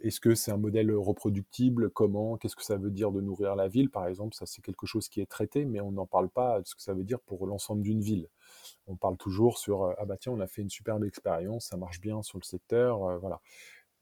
[0.00, 1.90] Est-ce que c'est un modèle reproductible?
[1.90, 2.36] Comment?
[2.36, 5.08] Qu'est-ce que ça veut dire de nourrir la ville, par exemple Ça, c'est quelque chose
[5.08, 7.46] qui est traité, mais on n'en parle pas de ce que ça veut dire pour
[7.46, 8.28] l'ensemble d'une ville
[8.86, 11.76] on parle toujours sur euh, ah bah tiens on a fait une superbe expérience, ça
[11.76, 13.40] marche bien sur le secteur, euh, voilà.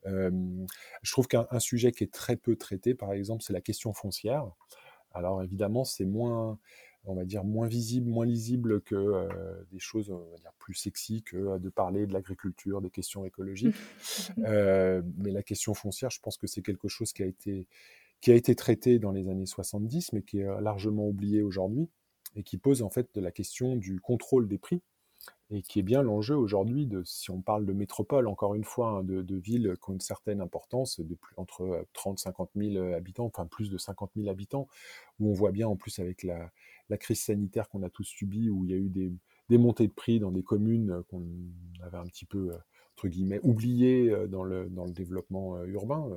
[0.05, 4.51] je trouve qu'un sujet qui est très peu traité, par exemple, c'est la question foncière.
[5.15, 6.59] Alors évidemment, c'est moins,
[7.05, 10.75] on va dire, moins visible, moins lisible que euh, des choses, on va dire, plus
[10.75, 13.77] sexy que de parler de l'agriculture, des questions écologiques.
[14.37, 17.67] mais la question foncière, je pense que c'est quelque chose qui a été
[18.21, 21.91] qui a été traité dans les années 70, mais qui est largement oublié aujourd'hui
[22.37, 24.83] et qui pose en fait la question du contrôle des prix
[25.51, 29.05] et qui est bien l'enjeu aujourd'hui si on parle de métropole, encore une fois, hein,
[29.05, 31.01] de, villes qui ont une certaine importance,
[31.37, 34.69] entre 30 50 000 habitants, enfin plus de 50 000 habitants,
[35.21, 36.51] où on voit bien en plus avec la,
[36.99, 40.19] crise sanitaire qu'on a tous subie, où il y a eu des, montées de prix
[40.19, 41.25] dans des communes qu'on
[41.83, 42.53] avait un petit peu,
[42.97, 46.11] entre guillemets, oubliées dans le, dans le développement urbain.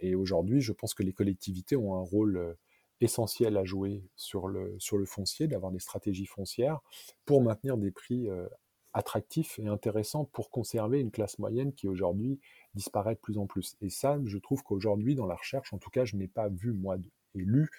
[0.00, 2.56] et aujourd'hui, je pense que les collectivités ont un rôle
[3.04, 6.80] essentiel à jouer sur le, sur le foncier, d'avoir des stratégies foncières
[7.24, 8.48] pour maintenir des prix euh,
[8.94, 12.40] attractifs et intéressants pour conserver une classe moyenne qui aujourd'hui
[12.74, 13.76] disparaît de plus en plus.
[13.80, 16.72] Et ça, je trouve qu'aujourd'hui, dans la recherche, en tout cas, je n'ai pas vu,
[16.72, 17.70] moi, et lu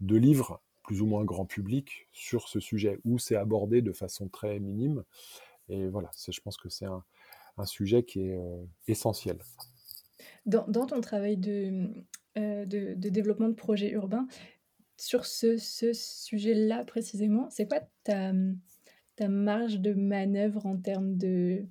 [0.00, 4.28] de livres plus ou moins grand public sur ce sujet, où c'est abordé de façon
[4.28, 5.04] très minime.
[5.68, 7.04] Et voilà, je pense que c'est un,
[7.64, 9.38] sujet qui est euh, essentiel.
[10.46, 11.92] Dans, dans, ton travail de,
[12.38, 14.26] euh, de, développement de projets urbains,
[15.02, 18.32] sur ce, ce sujet-là précisément, c'est quoi ta,
[19.16, 21.66] ta marge de manœuvre en termes de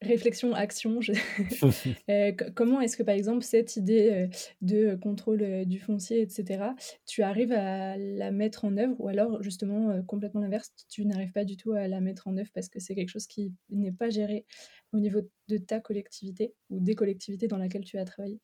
[0.00, 1.00] réflexion, action?
[2.08, 4.28] Euh, Comment est-ce que, par exemple, cette idée euh,
[4.60, 6.66] de contrôle euh, du foncier, etc.,
[7.04, 8.94] tu arrives à la mettre en œuvre?
[9.00, 12.50] Ou alors, justement, complètement l'inverse, tu n'arrives pas du tout à la mettre en œuvre
[12.54, 14.46] parce que c'est quelque chose qui n'est pas géré
[14.92, 18.38] au niveau de ta collectivité ou des collectivités dans laquelle tu as travaillé?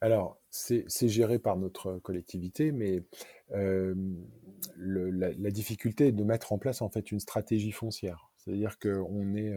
[0.00, 3.02] Alors, c'est géré par notre collectivité, mais
[4.78, 8.30] la, difficulté est de mettre en place en fait une stratégie foncière.
[8.38, 9.54] C'est-à-dire qu'on est,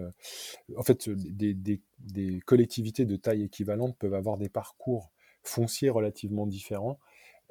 [0.76, 5.12] en fait, des, collectivités de taille équivalente peuvent avoir des parcours
[5.44, 7.00] fonciers relativement différents.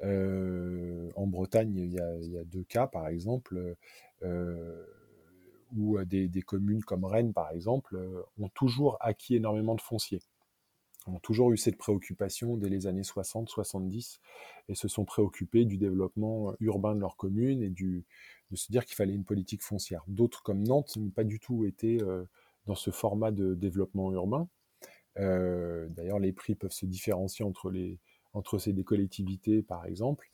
[0.03, 3.75] en Bretagne, il y, a, deux cas, par exemple,
[5.75, 7.97] où des, des, communes comme Rennes, par exemple,
[8.39, 10.21] ont toujours acquis énormément de fonciers
[11.07, 14.19] ont toujours eu cette préoccupation dès les années 60-70
[14.69, 18.03] et se sont préoccupés du développement euh, urbain de leur commune et de
[18.53, 20.03] se dire qu'il fallait une politique foncière.
[20.07, 22.23] D'autres comme Nantes n'ont pas du tout été euh,
[22.65, 24.47] dans ce format de développement urbain.
[25.19, 30.31] Euh, d'ailleurs, les prix peuvent se différencier entre ces des collectivités, par exemple.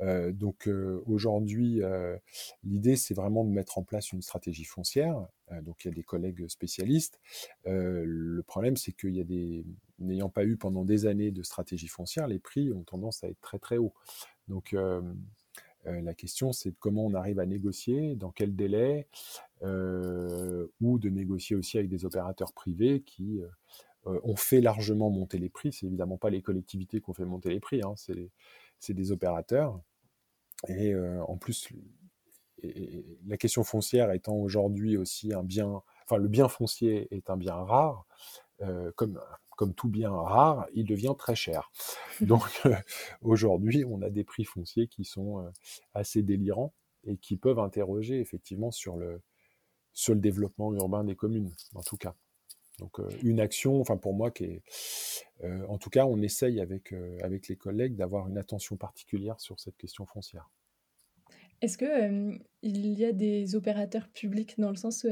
[0.00, 0.70] donc
[1.04, 1.82] aujourd'hui,
[2.64, 5.26] l'idée, c'est vraiment de mettre en place une stratégie foncière.
[5.60, 7.20] donc il y a des collègues spécialistes.
[7.66, 9.66] le problème, c'est qu'il y a des,
[10.02, 13.40] n'ayant pas eu pendant des années de stratégie foncière, les prix ont tendance à être
[13.40, 13.94] très très hauts.
[14.48, 14.76] Donc
[15.84, 19.08] la question, c'est comment on arrive à négocier, dans quel délai,
[19.62, 23.40] ou de négocier aussi avec des opérateurs privés qui
[24.04, 25.72] ont fait largement monter les prix.
[25.72, 27.94] C'est évidemment pas les collectivités qui ont fait monter les prix, hein,
[28.78, 29.80] c'est des opérateurs.
[30.68, 31.68] Et en plus,
[33.26, 37.54] la question foncière étant aujourd'hui aussi un bien, enfin le bien foncier est un bien
[37.54, 38.06] rare,
[38.94, 39.20] comme
[39.56, 41.70] comme tout bien rare, il devient très cher.
[42.20, 42.74] Donc euh,
[43.20, 45.50] aujourd'hui, on a des prix fonciers qui sont euh,
[45.94, 49.20] assez délirants et qui peuvent interroger effectivement sur le,
[49.92, 52.14] sur le développement urbain des communes, en tout cas.
[52.78, 54.62] Donc une action, enfin pour moi, qui est,
[55.68, 59.76] en tout cas, on essaye avec, avec les collègues d'avoir une attention particulière sur cette
[59.76, 60.48] question foncière.
[61.60, 65.06] Est-ce que il y a des opérateurs publics dans le sens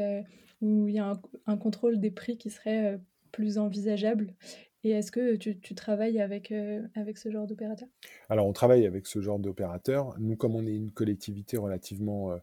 [0.62, 3.00] où, il y a un, contrôle des prix qui serait
[3.30, 4.34] plus envisageable
[4.82, 6.54] et est-ce que tu, travailles avec,
[6.94, 7.88] avec ce genre d'opérateur?
[8.30, 10.14] Alors, on travaille avec ce genre d'opérateur.
[10.18, 12.34] Nous, comme on est une collectivité relativement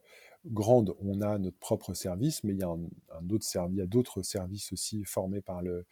[0.46, 5.62] grande, on a notre propre service, mais il y a, d'autres services aussi formés par
[5.62, 5.86] le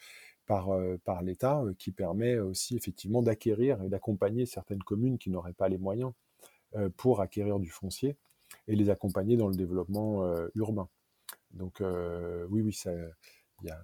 [0.45, 0.69] par,
[1.03, 5.79] par l'État qui permet aussi effectivement d'acquérir et d'accompagner certaines communes qui n'auraient pas les
[5.79, 6.11] moyens
[6.97, 8.15] pour acquérir du foncier
[8.67, 10.87] et les accompagner dans le développement urbain.
[11.51, 12.79] Donc oui, oui,
[13.63, 13.83] il y a,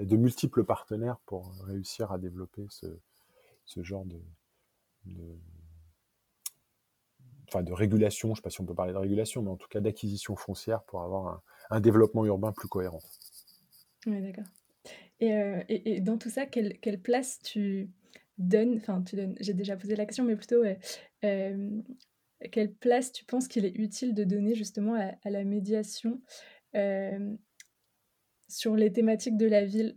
[0.00, 2.86] de multiples partenaires pour réussir à développer ce,
[3.64, 4.20] ce genre de,
[7.48, 9.56] enfin de régulation, je ne sais pas si on peut parler de régulation, mais en
[9.56, 13.02] tout cas d'acquisition foncière pour avoir un, développement urbain plus cohérent.
[14.06, 14.44] Oui, d'accord.
[15.20, 17.90] Et, euh, et, et, dans tout ça, quelle, quelle, place tu
[18.38, 20.64] donnes, enfin tu donnes, j'ai déjà posé la question, mais plutôt
[21.24, 21.80] euh,
[22.50, 26.20] quelle place tu penses qu'il est utile de donner justement à, la médiation
[26.74, 27.36] euh,
[28.50, 29.96] sur les thématiques de la ville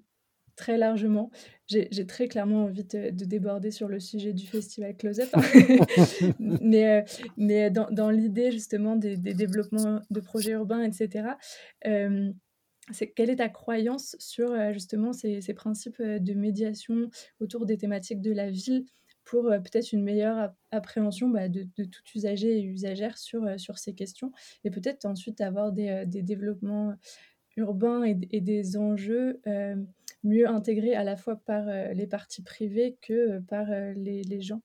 [0.55, 1.31] très largement.
[1.67, 5.29] J'ai très clairement envie de, déborder sur le sujet du festival Close-Up.
[5.33, 5.41] Hein.
[6.39, 7.01] mais euh,
[7.37, 11.29] mais dans, dans l'idée justement des, des, développements de projets urbains, etc.,
[11.87, 12.31] euh,
[13.15, 18.21] quelle est ta croyance sur euh, justement ces, ces, principes de médiation autour des thématiques
[18.21, 18.85] de la ville
[19.23, 23.95] pour peut-être une meilleure appréhension bah, de, de, tout usager et usagère sur, sur ces
[23.95, 24.33] questions
[24.65, 26.93] et peut-être ensuite avoir des, des développements
[27.57, 29.41] urbains et, des enjeux
[30.23, 34.41] mieux intégré à la fois par euh, les parties privées que euh, par euh, les,
[34.41, 34.61] gens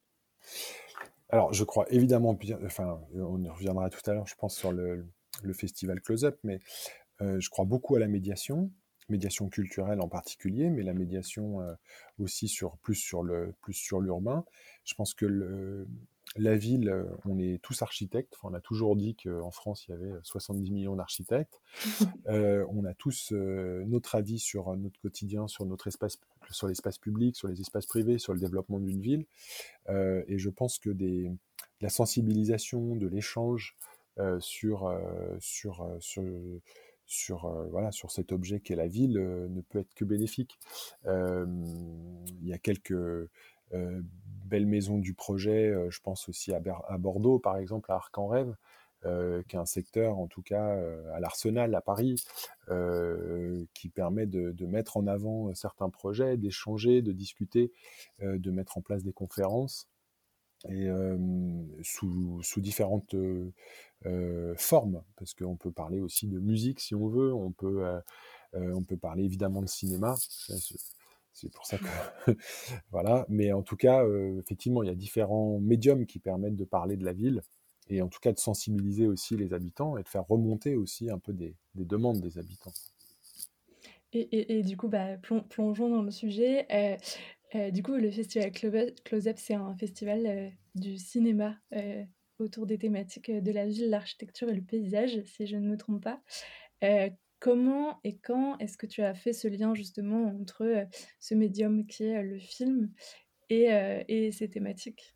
[1.29, 5.07] Alors, je crois évidemment, enfin, on y reviendra tout à l'heure, je pense, sur le,
[5.53, 6.59] festival Close-Up, mais
[7.21, 8.73] je crois beaucoup à la médiation,
[9.09, 11.59] médiation culturelle en particulier, mais la médiation
[12.19, 14.45] aussi sur plus sur le plus sur l'urbain.
[14.85, 15.87] Je pense que le,
[16.39, 18.35] la ville, euh, on est tous architectes.
[18.43, 21.61] on a toujours dit qu'en France, il y avait 70 millions d'architectes.
[22.29, 26.19] Euh, on a tous euh, notre avis sur notre quotidien, sur notre espace,
[26.51, 29.25] sur l'espace public, sur les espaces privés, sur le développement d'une ville.
[29.89, 31.31] et je pense que des,
[31.81, 33.79] la sensibilisation, de l'échange
[34.41, 34.95] sur,
[35.39, 36.25] sur, sur,
[37.07, 40.59] sur, voilà, sur cet objet qu'est la ville ne peut être que bénéfique.
[41.07, 43.31] il y a quelques
[44.49, 48.17] belle maison du projet, euh, je pense aussi à, à, Bordeaux, par exemple, à Arc
[48.19, 48.57] en Rêve,
[49.05, 50.77] euh, qui est un secteur, en tout cas
[51.15, 52.17] à l'Arsenal, à Paris,
[53.75, 57.71] qui permet de, mettre en avant certains projets, d'échanger, de discuter,
[58.21, 59.89] de mettre en place des conférences,
[60.69, 60.89] et
[61.83, 63.15] sous, sous, différentes
[64.57, 67.87] formes, parce qu'on peut parler aussi de musique si on veut, on peut,
[68.55, 70.17] on peut parler évidemment de cinéma.
[71.41, 72.33] C'est pour ça que
[72.91, 73.25] voilà.
[73.29, 76.97] Mais en tout cas, euh, effectivement, il y a différents médiums qui permettent de parler
[76.97, 77.43] de la ville
[77.89, 81.19] et en tout cas de sensibiliser aussi les habitants et de faire remonter aussi un
[81.19, 82.73] peu des, demandes des habitants.
[84.13, 86.67] Et, du coup, bah, plongeons dans le sujet.
[86.73, 86.97] Euh,
[87.55, 91.57] euh, du coup, le festival Close Up, c'est un festival du cinéma
[92.39, 96.03] autour des thématiques de la ville, l'architecture et le paysage, si je ne me trompe
[96.03, 96.21] pas.
[97.41, 100.87] Comment et quand est-ce que tu as fait ce lien justement entre
[101.21, 102.91] ce médium qui est le film
[103.49, 105.15] et, ces thématiques?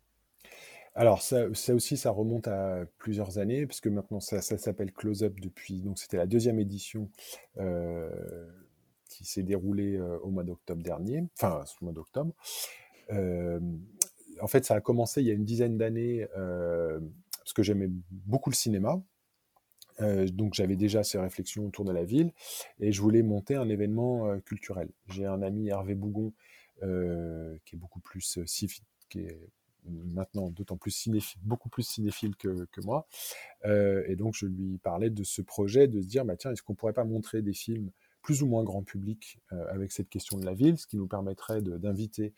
[0.95, 5.81] Alors ça, aussi, ça remonte à plusieurs années, puisque maintenant ça, s'appelle Close Up depuis,
[5.81, 7.09] donc c'était la deuxième édition
[9.09, 12.33] qui s'est déroulée au mois d'octobre dernier, enfin au mois d'octobre.
[13.09, 18.49] en fait, ça a commencé il y a une dizaine d'années, parce que j'aimais beaucoup
[18.49, 19.03] le cinéma,
[20.01, 22.31] euh, donc j'avais déjà ces réflexions autour de la ville
[22.79, 24.89] et je voulais monter un événement euh, culturel.
[25.07, 26.33] J'ai un ami Hervé Bougon
[26.81, 28.39] euh, qui est beaucoup plus
[29.09, 29.39] qui est
[29.85, 33.05] maintenant d'autant plus cinéphile, beaucoup plus cinéphile que, que moi.
[33.65, 36.73] et donc je lui parlais de ce projet, de se dire bah tiens est-ce qu'on
[36.73, 37.91] pourrait pas montrer des films
[38.23, 41.07] plus ou moins grand public euh, avec cette question de la ville, ce qui nous
[41.07, 42.33] permettrait d'inviter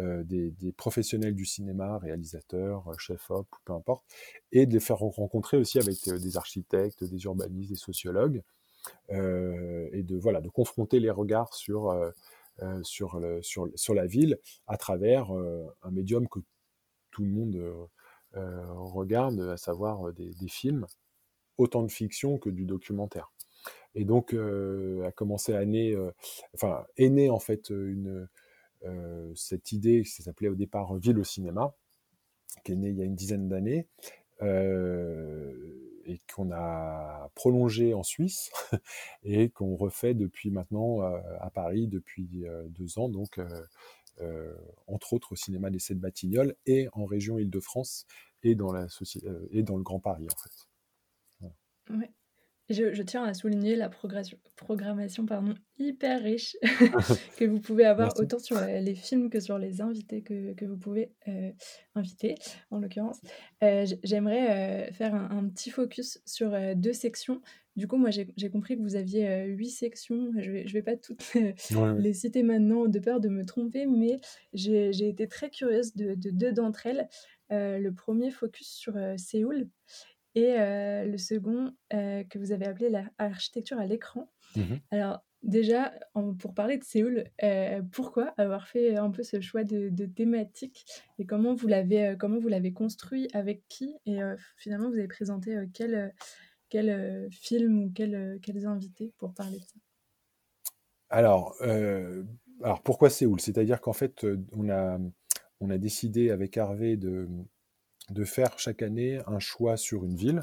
[0.00, 4.04] euh, des, professionnels du cinéma, réalisateurs, euh, chefs-op, peu importe,
[4.52, 8.42] et de les faire rencontrer aussi avec des architectes, des urbanistes, des sociologues,
[9.10, 11.92] et de, voilà, de confronter les regards sur,
[12.58, 16.38] la ville à travers un médium que
[17.10, 17.88] tout le monde
[18.32, 20.86] regarde, à savoir des films,
[21.58, 23.30] autant de fiction que du documentaire.
[23.94, 26.14] Et donc, euh, a commencé à naître,
[26.54, 31.74] enfin, est née en fait euh, cette idée qui s'appelait au départ Ville au cinéma,
[32.64, 33.88] qui est née il y a une dizaine d'années.
[34.40, 38.50] Euh, et qu'on a prolongé en Suisse
[39.24, 42.30] et qu'on refait depuis maintenant à Paris depuis
[42.68, 43.38] deux ans, donc
[44.86, 48.06] entre autres au cinéma des Sept Batignolles et en région Île-de-France
[48.42, 48.74] et dans
[49.50, 50.68] et dans le Grand Paris en fait.
[52.70, 56.54] Je, tiens à souligner la programmation pardon, hyper riche
[57.38, 60.66] que vous pouvez avoir autant sur euh, les films que sur les invités que, que
[60.66, 61.50] vous pouvez euh,
[61.94, 62.34] inviter,
[62.70, 63.20] en l'occurrence.
[63.64, 67.40] Euh, j'aimerais faire un, petit focus sur deux sections.
[67.76, 70.32] Du coup, moi, j'ai compris que vous aviez huit sections.
[70.36, 71.24] Je ne vais, je vais pas toutes
[71.98, 74.18] les citer maintenant de peur de me tromper, mais
[74.52, 77.08] j'ai été très curieuse de, de deux d'entre elles.
[77.50, 79.68] le premier focus sur Séoul
[80.38, 84.30] et le second que vous avez appelé l'architecture à l'écran.
[84.56, 85.92] Mmh Alors déjà,
[86.38, 87.24] pour parler de Séoul,
[87.92, 90.84] pourquoi avoir fait un peu ce choix de, thématique
[91.18, 94.18] et comment vous l'avez comment vous l'avez construit avec qui et
[94.56, 96.14] finalement vous avez présenté quel
[96.68, 99.80] quel film ou quels quels invités pour parler de ça?
[101.10, 101.56] Alors
[102.62, 103.40] alors pourquoi Séoul?
[103.40, 104.98] C'est-à-dire qu'en fait on a
[105.60, 107.28] on a décidé avec Harvey de
[108.10, 110.42] de faire chaque année un choix sur une ville.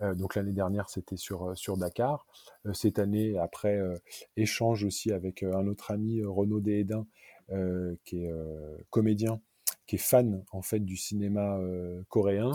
[0.00, 2.26] Euh, donc l'année dernière, c'était sur, euh, sur Dakar.
[2.66, 3.80] Euh, cette année, après
[4.36, 7.06] échange aussi avec un autre ami, Renaud Déhédin,
[8.04, 8.30] qui est
[8.90, 9.40] comédien,
[9.86, 11.58] qui est fan en fait du cinéma
[12.08, 12.52] coréen,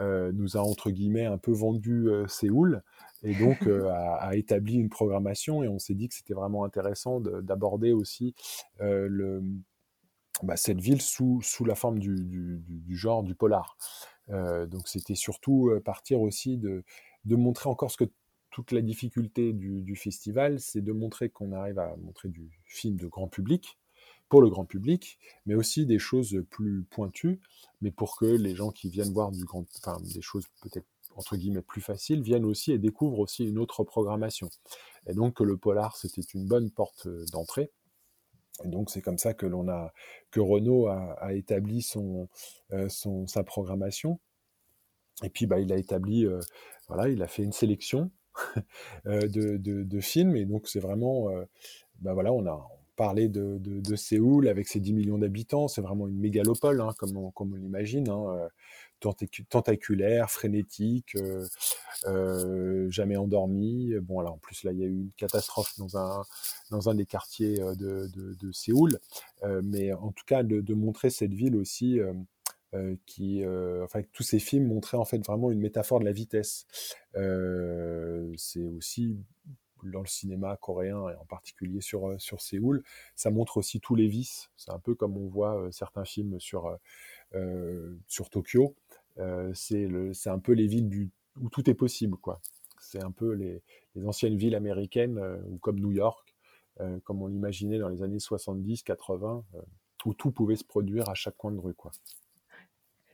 [0.00, 2.82] nous a entre guillemets un peu vendu Séoul
[3.22, 3.58] et donc
[3.92, 8.34] a, établi une programmation et on s'est dit que c'était vraiment intéressant d'aborder aussi
[8.80, 9.40] le,
[10.42, 13.76] bah, cette ville sous, sous la forme du, du, genre du polar.
[14.30, 16.84] Euh, donc c'était surtout euh, partir aussi de,
[17.24, 18.10] de montrer encore ce que
[18.50, 22.96] toute la difficulté du, du festival, c'est de montrer qu'on arrive à montrer du film
[22.96, 23.78] de grand public,
[24.28, 27.40] pour le grand public, mais aussi des choses plus pointues,
[27.80, 31.36] mais pour que les gens qui viennent voir du grand, enfin, des choses peut-être entre
[31.36, 34.48] guillemets plus faciles viennent aussi et découvrent aussi une autre programmation.
[35.06, 37.70] Et donc le polar, c'était une bonne porte euh, d'entrée.
[38.62, 39.92] Et donc c'est comme ça que l'on a
[40.30, 42.28] que Renault a, établi son,
[42.72, 44.20] euh, son, sa programmation.
[45.22, 46.40] Et puis bah, il a établi euh,
[46.88, 48.10] voilà il a fait une sélection
[49.06, 51.30] euh, de, de, films et donc c'est vraiment
[52.00, 56.08] bah, voilà on a parlé de, de, Séoul avec ses 10 millions d'habitants c'est vraiment
[56.08, 58.48] une mégalopole hein, comme on, comme on l'imagine hein,
[59.48, 61.46] tentaculaire, frénétique, euh,
[62.06, 63.94] euh, jamais endormi.
[64.02, 66.22] Bon, alors en plus là, il y a eu une catastrophe dans un
[66.70, 68.98] dans un des quartiers euh, de, Séoul,
[69.62, 72.00] mais en tout cas de, montrer cette ville aussi.
[73.06, 73.44] qui,
[73.82, 76.66] enfin, tous ces films montraient en fait vraiment une métaphore de la vitesse.
[77.14, 79.16] c'est aussi
[79.84, 82.82] dans le cinéma coréen et en particulier sur, sur Séoul,
[83.16, 84.50] ça montre aussi tous les vices.
[84.56, 86.78] C'est un peu comme on voit certains films sur,
[88.06, 88.74] sur Tokyo.
[89.54, 91.10] C'est un peu les villes du,
[91.40, 92.40] où tout est possible, quoi.
[92.80, 93.62] C'est un peu les,
[93.94, 96.34] les, anciennes villes américaines, ou comme New York,
[97.04, 99.44] comme on l'imaginait dans les années 70, 80,
[100.04, 101.92] où tout pouvait se produire à chaque coin de rue, quoi.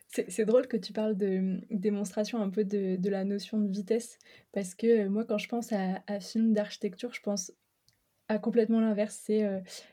[0.08, 4.18] C'est drôle que tu parles de démonstration un peu de, de, la notion de vitesse,
[4.50, 7.52] parce que moi, quand je pense à, à film d'architecture, je pense
[8.30, 9.20] à complètement l'inverse.
[9.24, 9.44] C'est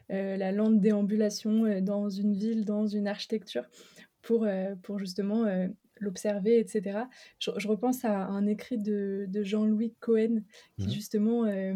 [0.10, 3.66] la lente déambulation dans une ville, dans une architecture,
[4.22, 4.48] pour,
[4.82, 5.46] pour justement
[6.00, 7.00] l'observer, etc.
[7.40, 10.42] Je, repense à un écrit de, Jean-Louis Cohen
[10.80, 11.74] qui mmh justement euh,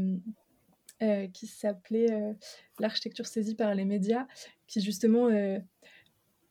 [1.01, 2.33] euh, qui s'appelait euh,
[2.79, 4.27] L'architecture saisie par les médias,
[4.67, 5.29] qui justement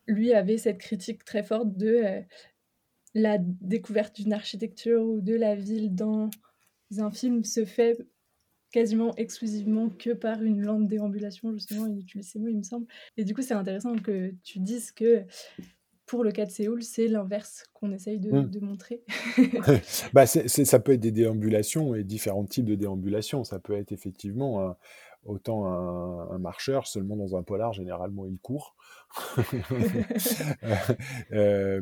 [0.07, 2.23] lui avait cette critique très forte de
[3.15, 6.31] la découverte d'une architecture ou de la ville dans
[6.99, 7.99] un film se fait
[8.71, 12.87] quasiment exclusivement que par une lente déambulation, justement, il utilise ces mots, il me semble.
[13.17, 15.25] Et du coup, c'est intéressant que tu dises que
[16.11, 18.59] pour le cas de Séoul, c'est l'inverse qu'on essaye de, mmh.
[18.63, 19.05] montrer.
[20.13, 23.45] bah ça peut être des déambulations et différents types de déambulations.
[23.45, 24.77] Ça peut être effectivement
[25.25, 28.75] autant un, marcheur, seulement dans un polar, généralement il court.
[31.33, 31.81] Euh,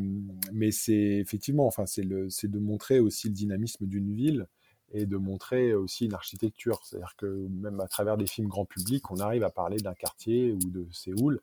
[0.53, 4.47] mais c'est effectivement, enfin, c'est de montrer aussi le dynamisme d'une ville
[4.93, 6.81] et de montrer aussi une architecture.
[6.85, 10.53] C'est-à-dire que même à travers des films grand public, on arrive à parler d'un quartier
[10.53, 11.41] ou de Séoul.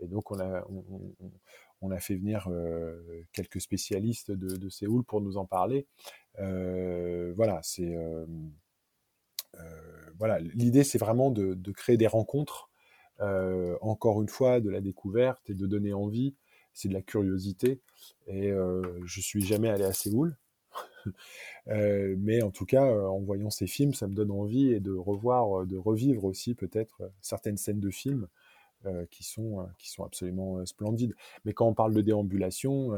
[0.00, 1.30] Et donc on a, on
[1.90, 5.86] a fait venir euh, quelques spécialistes de, Séoul pour nous en parler.
[6.38, 8.26] Euh, voilà, c'est euh,
[10.18, 12.70] voilà, l'idée c'est vraiment de, créer des rencontres.
[13.80, 16.34] encore une fois, de la découverte et de donner envie.
[16.72, 17.80] C'est de la curiosité.
[18.26, 18.52] Et
[19.04, 20.36] je suis jamais allé à Séoul.
[21.66, 25.66] mais en tout cas, en voyant ces films, ça me donne envie et de revoir,
[25.66, 28.28] de revivre aussi peut-être certaines scènes de films
[29.10, 31.14] qui, sont, euh, qui sont absolument euh, splendides.
[31.44, 32.92] Mais quand on parle de déambulation,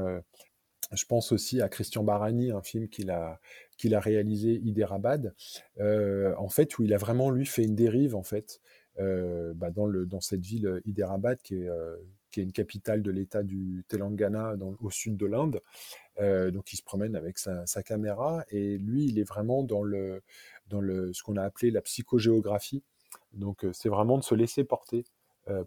[0.92, 3.40] je pense aussi à Christian Barani, un film qu'il a,
[3.76, 5.34] qu'il a réalisé, Hyderabad,
[5.80, 8.60] euh, en fait, où il a vraiment, lui, fait une dérive, en fait,
[8.98, 11.96] euh, bah, dans, le, dans cette ville Hyderabad, qui est, euh,
[12.30, 15.60] qui est une capitale de l'État du Telangana, dans, au sud de l'Inde.
[16.52, 20.22] donc, il se promène avec sa, sa, caméra, et lui, il est vraiment dans, le,
[20.68, 22.82] dans le, ce qu'on a appelé la psychogéographie.
[23.32, 25.04] Donc, c'est vraiment de se laisser porter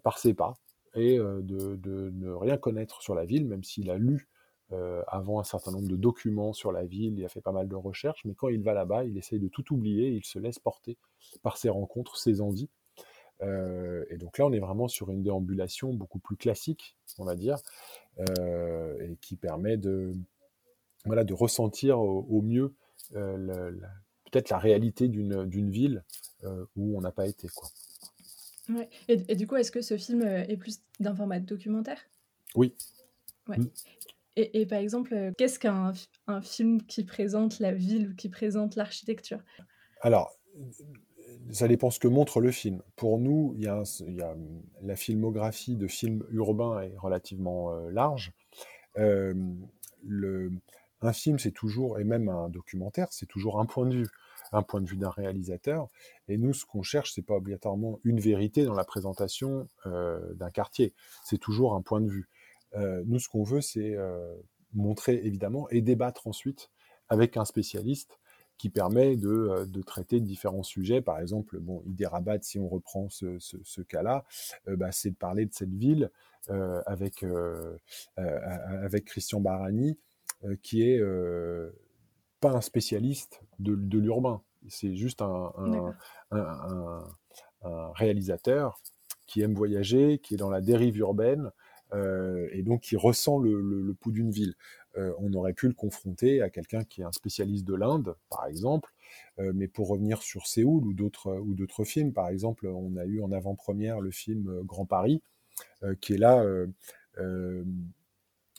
[0.02, 0.54] par ses pas
[0.94, 4.28] et de, de, ne rien connaître sur la ville, même s'il a lu
[4.72, 7.68] euh, avant un certain nombre de documents sur la ville, il a fait pas mal
[7.68, 10.58] de recherches, mais quand il va là-bas, il essaye de tout oublier, il se laisse
[10.58, 10.96] porter
[11.42, 12.70] par ses rencontres, ses envies.
[13.42, 17.34] Euh, et donc là, on est vraiment sur une déambulation beaucoup plus classique, on va
[17.34, 17.58] dire,
[18.18, 20.14] euh, et qui permet de,
[21.04, 22.74] voilà, ressentir au, mieux
[23.10, 26.02] peut-être la réalité d'une ville
[26.76, 27.48] où on n'a pas été.
[27.48, 27.68] Quoi.
[28.74, 28.88] Ouais.
[29.08, 31.98] Et, du coup, est-ce que ce film est plus d'un format documentaire?
[32.54, 32.74] Oui.
[33.48, 33.58] Ouais.
[33.58, 33.70] Mm.
[34.36, 35.92] Et, par exemple, euh, qu'est-ce qu'un
[36.26, 39.40] un film qui présente la ville ou qui présente l'architecture?
[40.00, 40.38] Alors,
[41.50, 42.82] ça dépend ce que montre le film.
[42.96, 43.82] Pour nous, il y a,
[44.80, 48.32] la filmographie de films urbains est relativement euh, large.
[48.96, 49.34] Euh,
[50.02, 50.50] le,
[51.02, 54.08] un film, c'est toujours, et même un documentaire, c'est toujours un point de vue,
[54.52, 55.88] un point de vue d'un réalisateur.
[56.28, 60.94] Et nous, ce qu'on cherche, c'est pas obligatoirement une vérité dans la présentation d'un quartier.
[61.24, 62.28] C'est toujours un point de vue.
[62.74, 64.34] Euh, nous, ce qu'on veut, c'est euh,
[64.72, 66.70] montrer évidemment et débattre ensuite
[67.08, 68.18] avec un spécialiste
[68.58, 71.02] qui permet de, euh, traiter différents sujets.
[71.02, 74.24] Par exemple, bon, Rabat, si on reprend ce, cas-là,
[74.66, 76.10] bah, c'est de parler de cette ville
[76.48, 77.24] avec
[79.04, 79.98] Christian Barani,
[80.62, 81.00] qui est
[82.42, 84.42] pas un spécialiste de, de l'urbain.
[84.68, 85.94] C'est juste un, un,
[87.62, 88.82] un, réalisateur
[89.26, 91.50] qui aime voyager, qui est dans la dérive urbaine,
[91.94, 94.54] euh, et donc qui ressent le, pouls d'une ville.
[94.98, 98.46] Euh, on aurait pu le confronter à quelqu'un qui est un spécialiste de l'Inde, par
[98.46, 98.92] exemple,
[99.38, 103.04] euh, mais pour revenir sur Séoul ou d'autres ou d'autres films, par exemple, on a
[103.04, 105.22] eu en avant-première le film Grand Paris,
[106.00, 106.44] qui est là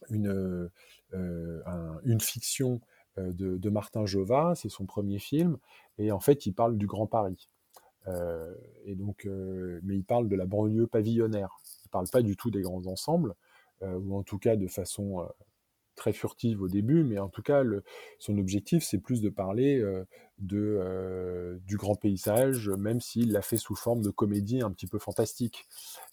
[0.10, 0.70] une,
[1.12, 2.80] une fiction
[3.18, 5.58] de, de, Martin Jova, c'est son premier film,
[5.98, 7.50] et en fait, il parle du Grand Paris.
[8.86, 9.28] et donc,
[9.84, 11.60] mais il parle de la banlieue pavillonnaire
[11.94, 13.36] parle pas du tout des grands ensembles,
[13.84, 15.26] euh, ou en tout cas de façon euh,
[15.96, 17.64] très furtive au début, mais en tout cas,
[18.18, 20.04] son objectif, c'est plus de parler euh,
[20.40, 24.98] de, du grand paysage, même s'il l'a fait sous forme de comédie un petit peu
[24.98, 25.68] fantastique.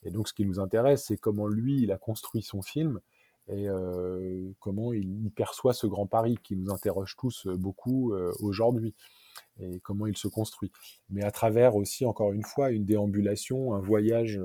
[0.04, 3.00] Et donc, ce qui nous intéresse, c'est comment lui, il a construit son film
[3.52, 8.94] et comment il, perçoit ce grand Paris qui nous interroge tous beaucoup aujourd'hui
[9.60, 10.70] et comment il se construit.
[11.08, 14.40] Mais à travers aussi, encore une fois, une déambulation, un voyage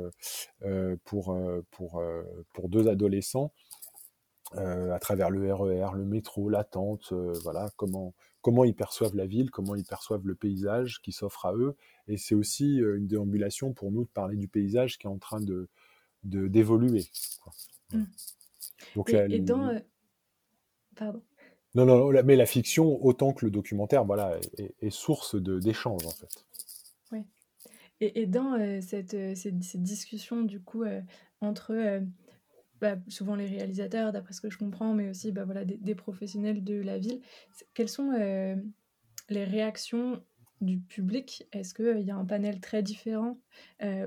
[1.04, 1.38] pour,
[1.72, 2.04] pour,
[2.54, 3.52] pour deux adolescents,
[4.54, 9.52] à travers le RER, e le métro, l'attente, voilà, comment, comment ils perçoivent la ville,
[9.52, 11.76] comment ils perçoivent le paysage qui s'offre à eux.
[12.08, 15.42] Et c'est aussi une déambulation pour nous de parler du paysage qui est en train
[15.42, 15.70] de
[16.24, 17.06] d'évoluer.
[18.96, 19.80] Donc, et, dans...
[20.96, 21.22] Pardon.
[21.76, 26.46] Non, non, mais la fiction, autant que le documentaire, voilà, est, source d'échanges, en fait.
[27.12, 27.20] Oui.
[28.00, 31.02] Et, dans euh, cette, euh, cette, discussion, du coup, euh,
[31.42, 32.02] entre
[32.80, 36.64] bah, souvent les réalisateurs, d'après ce que je comprends, mais aussi bah, voilà, des, professionnels
[36.64, 37.20] de la ville,
[37.74, 38.12] quelles sont
[39.30, 40.24] les réactions
[40.62, 41.46] du public?
[41.52, 43.38] Est-ce qu'il y a un panel très différent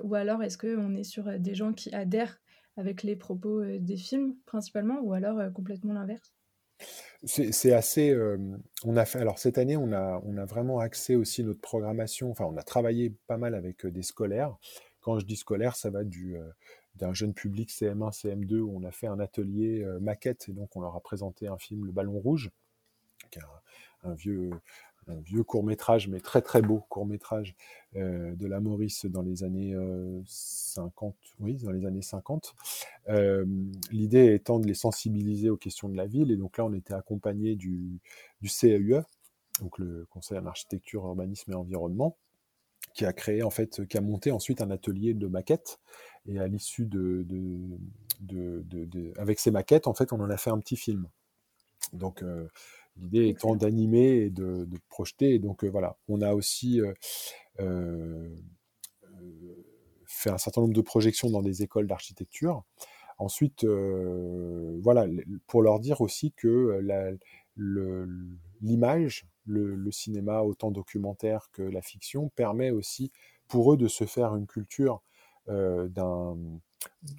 [0.04, 2.40] Ou alors est-ce qu'on est sur des gens qui adhèrent
[2.78, 6.32] avec les propos des films, principalement, ou alors complètement l'inverse?
[7.24, 8.10] C'est assez.
[8.10, 8.38] Euh,
[8.84, 9.18] on a fait.
[9.18, 12.30] Alors cette année, on a, on a vraiment axé aussi notre programmation.
[12.30, 14.56] Enfin, on a travaillé pas mal avec euh, des scolaires.
[15.00, 16.48] Quand je dis scolaire, ça va du euh,
[16.94, 20.80] d'un jeune public CM1, CM2 où on a fait un atelier maquette et donc on
[20.80, 22.50] leur a présenté un film Le Ballon Rouge,
[23.30, 23.42] qui est
[24.02, 24.50] un vieux
[25.08, 27.54] un vieux court métrage, mais très très beau court métrage
[27.96, 29.74] euh, de la Maurice dans les années
[30.26, 32.54] 50, euh, oui, dans les années 50.
[33.08, 33.44] Euh,
[33.90, 36.94] l'idée étant de les sensibiliser aux questions de la ville, et donc là on était
[36.94, 38.00] accompagné du,
[38.42, 39.02] CAUE,
[39.60, 42.16] donc le Conseil en architecture, urbanisme et environnement,
[42.94, 45.80] qui a créé en fait, qui a monté ensuite un atelier de maquettes,
[46.26, 47.24] et à l'issue de,
[48.20, 51.08] de, de, avec ces maquettes, en fait, on en a fait un petit film.
[51.94, 52.22] Donc
[53.00, 55.34] L'idée étant d'animer et de, projeter.
[55.34, 56.92] Et donc euh, voilà, on a aussi euh,
[57.60, 58.34] euh,
[60.06, 62.64] fait un certain nombre de projections dans des écoles d'architecture.
[63.20, 65.06] Ensuite, voilà,
[65.48, 66.80] pour leur dire aussi que
[68.60, 73.10] l'image, le, cinéma, autant documentaire que la fiction, permet aussi
[73.48, 75.02] pour eux de se faire une culture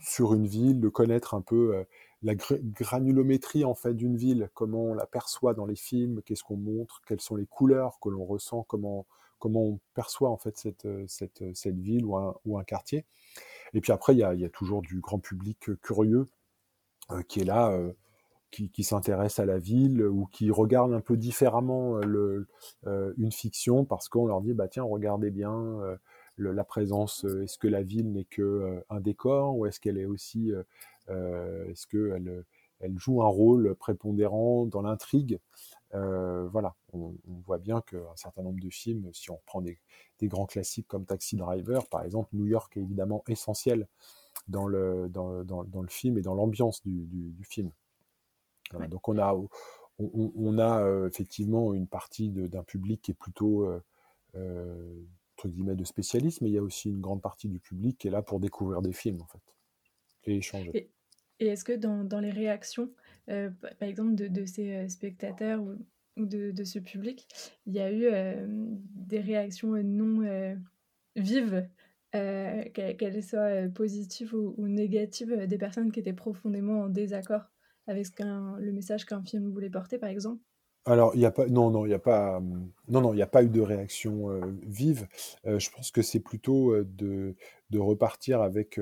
[0.01, 1.83] sur une ville, de connaître un peu
[2.21, 6.57] la granulométrie en fait d'une ville, comment on la perçoit dans les films, qu'est-ce qu'on
[6.57, 9.05] montre, quelles sont les couleurs que l'on ressent, comment,
[9.39, 13.05] comment on perçoit en fait cette, cette, cette ville ou un, ou un, quartier.
[13.73, 16.29] Et puis après, il y a, y a, toujours du grand public curieux
[17.11, 17.93] euh, qui est là, euh,
[18.51, 22.45] qui, qui s'intéresse à la ville ou qui regarde un peu différemment euh,
[23.17, 25.79] une fiction parce qu'on leur dit bah tiens regardez bien
[26.39, 27.23] la présence.
[27.23, 30.51] est-ce que la ville n'est que un décor ou est-ce qu'elle est aussi
[31.07, 32.45] est-ce qu'elle
[32.79, 35.39] elle joue un rôle prépondérant dans l'intrigue?
[35.91, 37.13] Voilà, on,
[37.45, 39.79] voit bien qu'un certain nombre de films, si on reprend des,
[40.23, 43.87] grands classiques comme Taxi Driver, par exemple, New York est évidemment essentiel
[44.47, 47.71] dans le, dans, dans, le film et dans l'ambiance du, du, film.
[48.89, 53.67] Donc on a, on, on a effectivement une partie d'un public qui est plutôt
[54.35, 55.03] euh,
[55.39, 58.07] entre guillemets de spécialistes, mais il y a aussi une grande partie du public qui
[58.07, 59.39] est là pour découvrir des films en fait
[60.25, 60.91] et échanger.
[61.39, 62.91] Et est-ce que dans, les réactions,
[63.29, 67.25] euh, par exemple, de, ces euh, spectateurs ou, de, ce public,
[67.65, 70.57] il y a eu euh, des réactions non
[71.15, 71.69] vives,
[72.11, 77.43] qu'elles soient positives ou, négatives, des personnes qui étaient profondément en désaccord
[77.87, 80.43] avec le message qu'un film voulait porter, par exemple?
[80.89, 82.41] Alors, il y a pas, non, non, il n'y a pas,
[82.87, 84.29] non, non, il a pas eu de réaction
[84.63, 85.07] vive.
[85.45, 87.35] je pense que c'est plutôt de,
[87.69, 88.79] de, repartir avec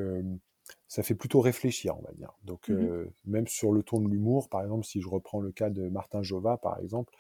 [0.87, 2.31] ça fait plutôt réfléchir, on va dire.
[2.43, 5.51] Donc, mmh euh, même sur le ton de l'humour, par exemple, si je reprends le
[5.51, 7.13] cas de Martin Jova, par exemple,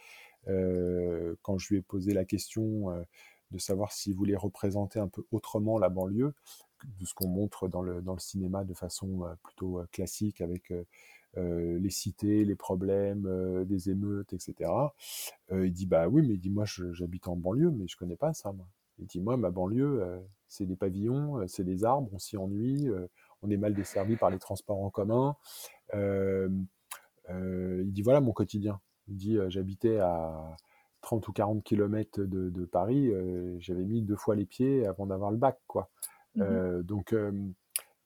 [0.47, 3.03] euh, quand je lui ai posé la question euh,
[3.51, 6.33] de savoir s'il voulait représenter un peu autrement la banlieue,
[6.99, 10.71] de ce qu'on montre dans le, dans le cinéma de façon plutôt classique avec
[11.35, 14.71] les cités, les problèmes, des émeutes, etc.
[15.51, 18.33] il dit bah oui, mais il dit moi j'habite en banlieue, mais je connais pas
[18.33, 18.51] ça.
[18.51, 18.67] Moi.
[18.97, 20.03] Il dit moi ma banlieue,
[20.47, 22.89] c'est des pavillons, c'est des arbres, on s'y ennuie,
[23.41, 25.35] on est mal desservi par les transports en commun.
[25.93, 26.49] Euh,
[27.29, 28.79] euh, il dit voilà mon quotidien.
[29.07, 30.55] Il dit euh, j'habitais à
[31.01, 33.11] 30 ou 40 km de, Paris,
[33.59, 35.59] j'avais mis deux fois les pieds avant d'avoir le bac.
[35.67, 35.89] Quoi.
[36.35, 37.15] Mmh donc,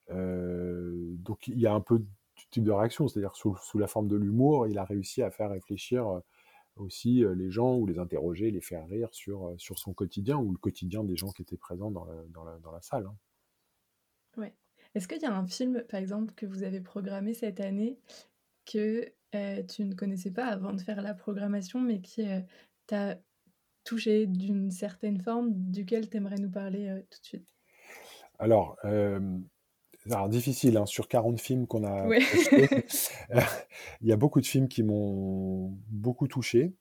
[0.09, 2.03] donc il y a un peu
[2.51, 6.21] type de réaction, c'est-à-dire sous, la forme de l'humour, il a réussi à faire réfléchir
[6.75, 10.57] aussi les gens ou les interroger, les faire rire sur, sur son quotidien ou le
[10.57, 13.05] quotidien des gens qui étaient présents dans la, salle.
[13.05, 13.15] Hein.
[14.37, 14.53] Ouais.
[14.93, 17.97] Est-ce qu'il y a un film, par exemple, que vous avez programmé cette année
[18.65, 22.41] que euh, tu ne connaissais pas avant de faire la programmation, mais qui euh,
[22.87, 23.17] t'a
[23.83, 27.47] touché d'une certaine forme, duquel tu aimerais nous parler euh, tout de suite?
[28.39, 28.75] Alors,
[30.09, 32.07] alors, difficile, hein, sur 40 films qu'on a
[34.01, 36.73] il y a beaucoup de films qui m'ont beaucoup touché.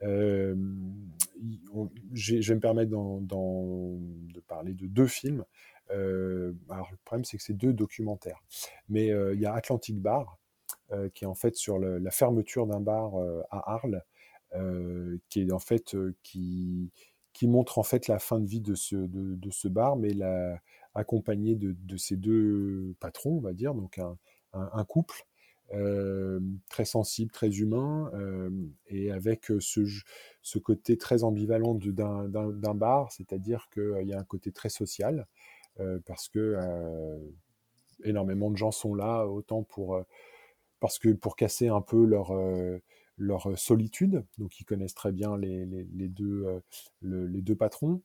[0.00, 5.44] je vais me permettre de parler de deux films.
[5.90, 8.42] Euh, alors le problème, c'est que c'est deux documentaires.
[8.88, 10.38] Mais euh, il y a Atlantic Bar,
[10.92, 13.14] euh, qui est en fait sur la fermeture d'un bar
[13.50, 14.02] à Arles,
[15.28, 16.92] qui est en fait qui
[17.32, 20.10] qui montre en fait la fin de vie de ce, de, de ce bar, mais
[20.10, 20.60] la,
[20.94, 23.98] accompagné de, ces deux patrons, on va dire, donc
[24.52, 25.26] un, couple
[25.72, 28.50] euh, très sensible, très humain, euh,
[28.86, 29.84] et avec ce,
[30.42, 35.26] ce, côté très ambivalent d'un bar, c'est-à-dire qu'il y a un côté très social,
[35.80, 37.18] euh, parce que euh,
[38.04, 40.02] énormément de gens sont là, autant pour, euh,
[40.80, 42.06] parce que pour casser un peu
[43.18, 44.24] leur solitude.
[44.38, 45.66] Donc, ils connaissent très bien les,
[46.08, 46.46] deux,
[47.02, 48.02] les deux patrons.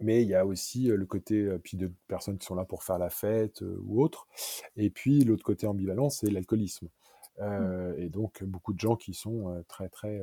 [0.00, 2.98] Mais il y a aussi le côté puis de personnes qui sont là pour faire
[2.98, 4.26] la fête ou autre.
[4.76, 6.88] Et puis l'autre côté ambivalent, c'est l'alcoolisme.
[7.40, 7.94] Mmh.
[7.98, 10.20] Et donc beaucoup de gens qui sont très très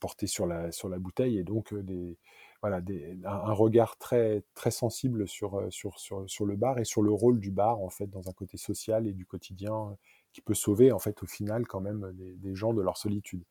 [0.00, 2.16] portés sur la sur la bouteille et donc des
[2.60, 2.80] voilà,
[3.24, 7.38] un, regard très, très sensible sur, sur, sur, sur, le bar et sur le rôle
[7.38, 9.96] du bar en fait dans un côté social et du quotidien
[10.32, 13.44] qui peut sauver en fait au final quand même des, gens de leur solitude.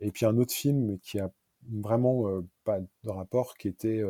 [0.00, 1.30] Et puis un autre film qui a
[1.70, 4.02] vraiment pas de rapport, qui était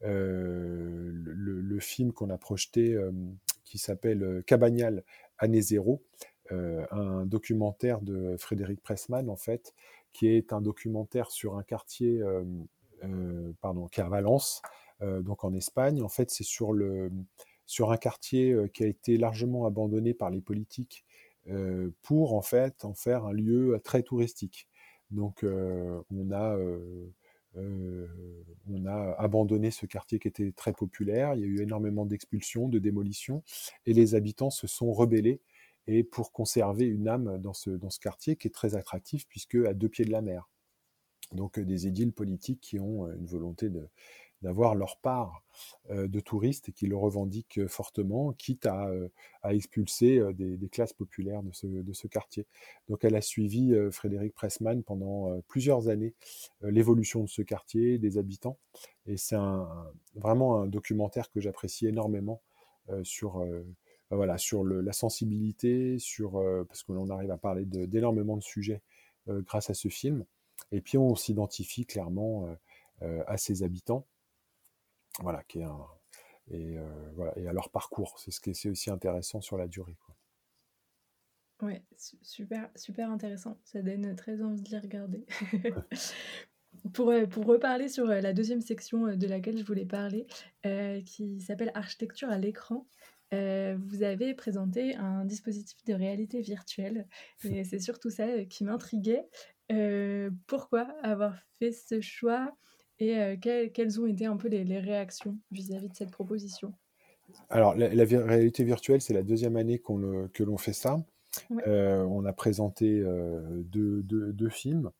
[0.00, 2.98] le, film qu'on a projeté
[3.64, 5.04] qui s'appelle Cabagnal
[5.38, 6.02] année zéro,
[6.50, 9.74] un documentaire de Frédéric Pressman en fait,
[10.12, 12.22] qui est un documentaire sur un quartier
[13.60, 14.62] pardon, qui est à Valence,
[15.00, 16.02] donc en Espagne.
[16.02, 16.74] En fait, c'est sur,
[17.66, 21.04] sur un quartier qui a été largement abandonné par les politiques
[22.02, 24.67] pour en fait en faire un lieu très touristique.
[25.10, 26.56] Donc on a
[27.56, 31.34] on a abandonné ce quartier qui était très populaire.
[31.34, 33.42] Il y a eu énormément d'expulsions, de démolitions,
[33.86, 35.40] et les habitants se sont rebellés
[35.86, 39.56] et pour conserver une âme dans ce, dans ce quartier qui est très attractif puisque
[39.56, 40.48] à deux pieds de la mer
[41.32, 43.88] donc des édiles politiques qui ont une volonté de,
[44.42, 45.42] d'avoir leur part
[45.90, 48.88] de touristes et qui le revendiquent fortement, quitte à,
[49.50, 52.46] expulser des, classes populaires de ce, quartier.
[52.88, 56.14] Donc elle a suivi Frédéric Pressman pendant plusieurs années
[56.62, 58.58] l'évolution de ce quartier, des habitants,
[59.06, 59.36] et c'est
[60.14, 62.40] vraiment un documentaire que j'apprécie énormément
[63.02, 63.44] sur
[64.10, 68.82] bah voilà, sur la sensibilité, sur, parce que l'on arrive à parler d'énormément de, sujets
[69.26, 70.24] grâce à ce film.
[70.72, 72.48] Et puis on s'identifie clairement
[73.00, 74.06] à ses habitants,
[75.20, 75.66] voilà, qui est
[76.50, 76.76] et,
[77.14, 78.18] voilà, et à leur parcours.
[78.18, 79.96] C'est ce qui est aussi intéressant sur la durée.
[80.04, 80.16] Quoi.
[81.68, 81.82] Ouais,
[82.22, 83.58] super, super intéressant.
[83.64, 85.26] Ça donne très envie de les regarder.
[86.94, 90.26] pour, pour reparler sur la deuxième section de laquelle je voulais parler,
[91.04, 92.86] qui s'appelle Architecture à l'écran,
[93.34, 97.06] euh, vous avez présenté un dispositif de réalité virtuelle
[97.44, 99.28] et c'est surtout ça euh, qui m'intriguait.
[99.70, 102.56] Euh, pourquoi avoir fait ce choix?
[103.00, 106.72] Et quelles ont été un peu les, réactions vis-à-vis de cette proposition?
[107.50, 110.96] Alors, la, réalité virtuelle, c'est la deuxième année que l'on fait ça.
[111.50, 113.02] on a présenté
[113.64, 114.90] deux, films.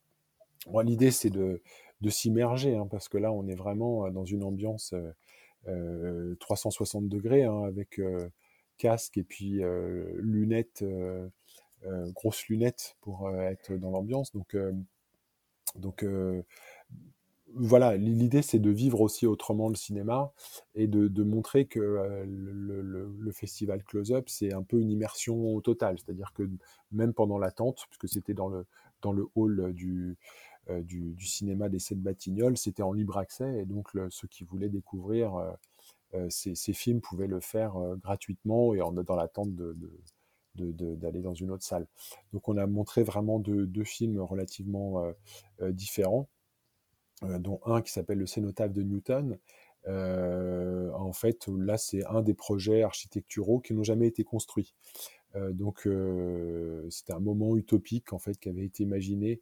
[0.84, 1.60] L'idée, c'est de,
[2.08, 4.94] s'immerger, hein, parce que là, on est vraiment dans une ambiance
[6.40, 8.28] 360 euh, degrés hein, avec euh,
[8.76, 10.84] casque et puis euh, lunettes,
[12.14, 14.32] grosses lunettes pour être dans l'ambiance.
[14.32, 14.56] Donc,
[15.76, 16.04] donc
[17.54, 20.32] voilà, l'idée c'est de vivre aussi autrement le cinéma
[20.74, 21.80] et de, montrer que
[22.26, 26.48] le, festival Close-Up c'est un peu une immersion totale, c'est-à-dire que
[26.92, 28.66] même pendant l'attente, puisque c'était dans le,
[29.02, 30.18] dans le hall du,
[30.70, 34.68] euh, du, cinéma des Sept Batignolles, c'était en libre accès et donc ceux qui voulaient
[34.68, 35.52] découvrir euh,
[36.14, 39.74] euh, ces, films pouvaient le faire gratuitement et en, dans l'attente de,
[40.54, 41.86] d'aller dans une autre salle.
[42.32, 45.02] Donc on a montré vraiment deux, films relativement
[45.70, 46.28] différents,
[47.22, 49.38] dont un qui s'appelle Le Cénotaphe de Newton.
[49.86, 54.74] en fait, là, c'est un des projets architecturaux qui n'ont jamais été construits.
[55.36, 59.40] Euh, donc euh, c'était un moment utopique en fait qui avait été imaginé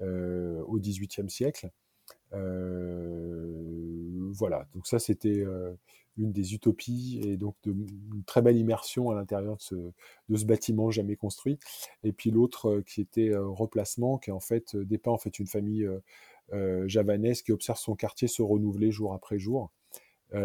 [0.00, 1.70] euh, au XVIIIe siècle.
[4.32, 5.44] voilà, donc ça c'était
[6.18, 9.74] une des utopies et donc de, une très belle immersion à l'intérieur de ce,
[10.28, 11.58] de ce, bâtiment jamais construit.
[12.04, 15.88] Et puis l'autre qui était replacement, qui en fait dépeint en fait une famille
[16.86, 19.70] javanaise qui observe son quartier se renouveler jour après jour.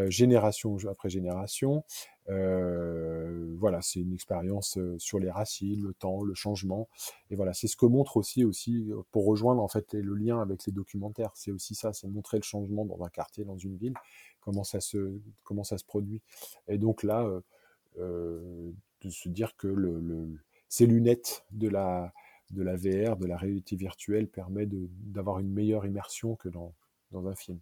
[0.10, 1.84] génération après génération,
[2.30, 6.88] euh, voilà, c'est une expérience euh, sur les racines, le temps, le changement.
[7.30, 10.42] Et voilà, c'est ce que montre aussi, aussi euh, pour rejoindre en fait le lien
[10.42, 11.32] avec les documentaires.
[11.36, 13.94] C'est aussi ça, c'est montrer le changement dans un quartier, dans une ville,
[14.40, 16.22] comment ça se, comment ça se produit.
[16.68, 17.28] Et donc là,
[17.98, 20.38] de se dire que le,
[20.70, 22.14] ces lunettes de la,
[22.52, 26.74] de la VR, de la réalité virtuelle, permet d'avoir une meilleure immersion que dans,
[27.12, 27.60] dans un film.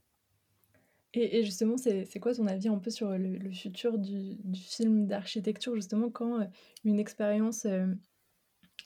[1.16, 6.12] Et, justement, c'est quoi ton avis un peu sur le, futur du, film d'architecture, justement,
[6.12, 6.46] quand euh,
[6.86, 7.66] une expérience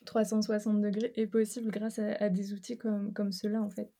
[0.05, 3.91] 360 euh, degrés est possible grâce à, des outils comme, comme ceux-là, en fait?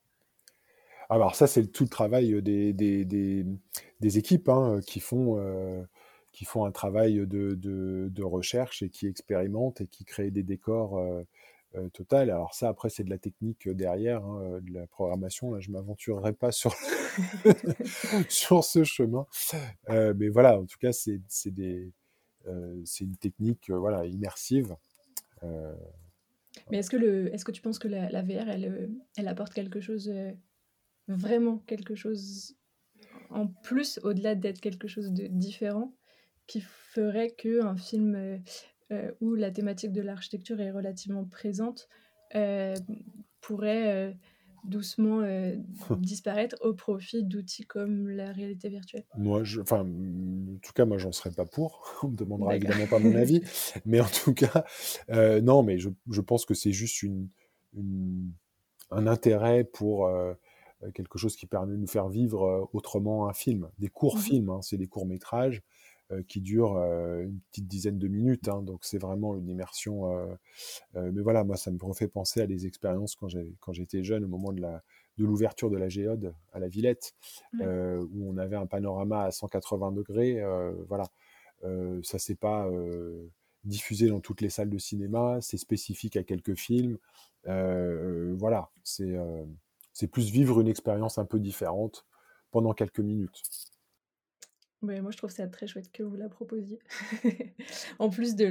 [1.09, 5.83] Alors ça, c'est tout le travail des, des, des, équipes hein, qui, font, euh,
[6.31, 10.43] qui font un travail de, de, de, recherche et qui expérimentent et qui créent des
[10.43, 11.23] décors euh,
[11.93, 12.29] total.
[12.29, 15.51] Alors ça, après, c'est de la technique euh, derrière, hein, euh, de la programmation.
[15.51, 16.73] Là, je m'aventurerai pas sur
[18.29, 19.25] sur ce chemin.
[19.89, 21.91] mais voilà, en tout cas, c'est des
[22.85, 24.75] c'est une technique voilà immersive.
[25.41, 29.79] Mais est-ce que le est-ce que tu penses que la, VR elle elle apporte quelque
[29.79, 30.13] chose
[31.07, 32.55] vraiment quelque chose
[33.29, 35.93] en plus au-delà d'être quelque chose de différent
[36.47, 38.37] qui ferait que un film euh,
[39.21, 41.87] où la thématique de l'architecture est relativement présente,
[42.35, 42.75] euh,
[43.41, 44.11] pourrait euh,
[44.63, 45.21] doucement
[45.97, 49.03] disparaître au profit d'outils comme la réalité virtuelle.
[49.17, 51.83] Moi, je, enfin, en tout cas, moi, j'en serais pas pour.
[52.03, 53.41] On me demandera évidemment pas mon avis,
[53.85, 54.65] mais en tout cas,
[55.09, 57.27] non, mais je, je pense que c'est juste une,
[58.89, 60.09] un intérêt pour
[60.93, 64.49] quelque chose qui permet de nous faire vivre autrement un film, des courts mmh films,
[64.49, 65.61] hein, c'est des courts métrages.
[66.13, 68.47] Euh, qui dure euh, une petite dizaine de minutes.
[68.47, 70.11] Hein, donc c'est vraiment une immersion.
[70.95, 74.27] Euh, mais voilà, moi ça me refait penser à des expériences quand j'étais jeune, au
[74.27, 74.83] moment de la
[75.19, 77.13] de l'ouverture de la géode à la Villette,
[77.61, 80.41] où on avait un panorama à 180 degrés.
[80.87, 81.05] voilà,
[82.01, 82.67] ça s'est pas
[83.63, 86.97] diffusé dans toutes les salles de cinéma, c'est spécifique à quelques films.
[87.45, 89.15] voilà, c'est
[89.93, 92.07] c'est plus vivre une expérience un peu différente
[92.49, 93.43] pendant quelques minutes
[94.83, 96.79] moi, je trouve ça très chouette que vous la proposiez.
[97.99, 98.45] en plus du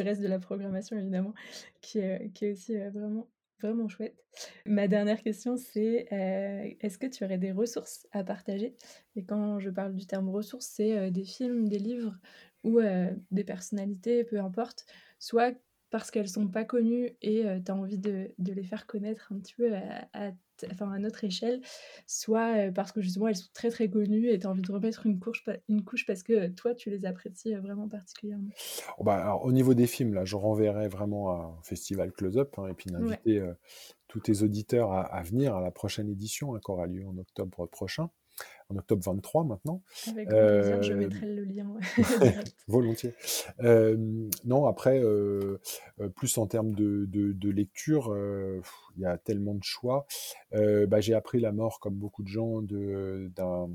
[0.00, 1.34] reste de la programmation, évidemment,
[1.80, 3.28] qui est, aussi euh, vraiment
[3.60, 4.24] vraiment chouette.
[4.66, 6.06] Ma dernière question, c'est
[6.80, 8.76] est-ce que tu aurais des ressources à partager?
[9.16, 12.16] Et quand je parle du terme ressources, c'est des films, des livres
[12.62, 12.78] ou
[13.32, 14.86] des personnalités, peu importe,
[15.18, 15.56] soit
[15.90, 19.54] parce qu'elles sont pas connues et tu as envie de, les faire connaître un petit
[19.54, 20.30] peu à,
[20.70, 21.60] enfin, à notre échelle,
[22.06, 25.06] soit parce que justement elles sont très très connues et tu as envie de remettre
[25.06, 28.50] une couche, une couche parce que toi tu les apprécies vraiment particulièrement.
[28.98, 32.54] Oh, bah, alors, au niveau des films, là, je renverrai vraiment à un festival Close-Up
[32.58, 33.42] hein, et puis d'inviter
[34.08, 37.66] tous tes auditeurs à, venir à la prochaine édition hein, qui aura lieu en octobre
[37.66, 38.10] prochain
[38.70, 39.82] en octobre 23 maintenant.
[40.08, 41.74] Avec grand plaisir, je euh, mettrai le lien.
[42.68, 43.14] Volontiers.
[44.44, 45.58] non, après, euh,
[46.00, 48.14] euh, plus en termes de, lecture,
[48.96, 50.06] il y a tellement de choix.
[50.52, 53.70] Bah, j'ai appris la mort, comme beaucoup de gens, d'un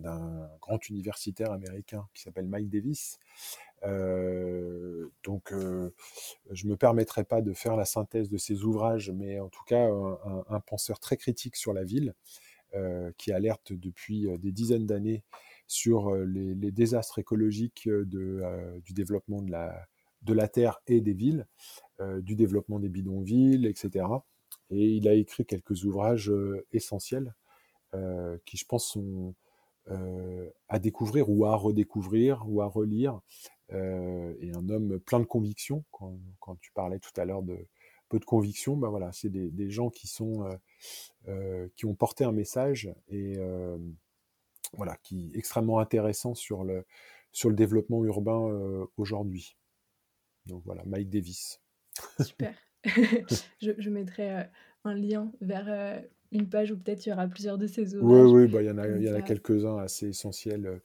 [0.00, 3.18] d'un grand universitaire américain qui s'appelle Mike Davis.
[5.24, 5.50] donc,
[6.50, 9.88] je me permettrai pas de faire la synthèse de ses ouvrages, mais en tout cas,
[10.50, 12.47] un penseur très critique sur la ville, euh,
[13.16, 15.24] qui alerte depuis euh, des dizaines d'années
[15.66, 19.86] sur euh, les, désastres écologiques du développement de la,
[20.22, 21.46] de la terre et des villes,
[22.20, 24.06] du développement des bidonvilles, etc.
[24.70, 26.32] Et il a écrit quelques ouvrages
[26.72, 27.34] essentiels
[28.44, 29.34] qui, je pense, sont
[30.68, 33.20] à découvrir ou à redécouvrir ou à relire.
[33.70, 37.66] et un homme plein de convictions, quand tu parlais tout à l'heure de,
[38.08, 40.56] peu de conviction, ben voilà, c'est des, gens qui sont euh,
[41.28, 43.78] euh, qui ont porté un message et euh,
[44.74, 46.84] voilà, qui extrêmement intéressant sur le
[47.32, 49.56] sur le développement urbain aujourd'hui.
[50.46, 51.60] Donc voilà, Mike Davis.
[52.20, 52.54] Super.
[53.60, 54.46] je, mettrai
[54.84, 56.02] un lien vers
[56.32, 58.32] une page où peut-être il y aura plusieurs de ces ouvrages.
[58.32, 60.80] Oui, oui, bah, il y en a, y en a quelques-uns assez essentiels.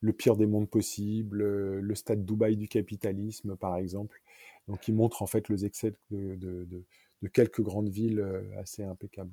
[0.00, 1.44] Le pire des mondes possibles,
[1.78, 4.20] le stade Dubaï du capitalisme, par exemple.
[4.68, 6.84] Donc, il montre en fait les excès de,
[7.32, 9.32] quelques grandes villes euh, assez impeccables,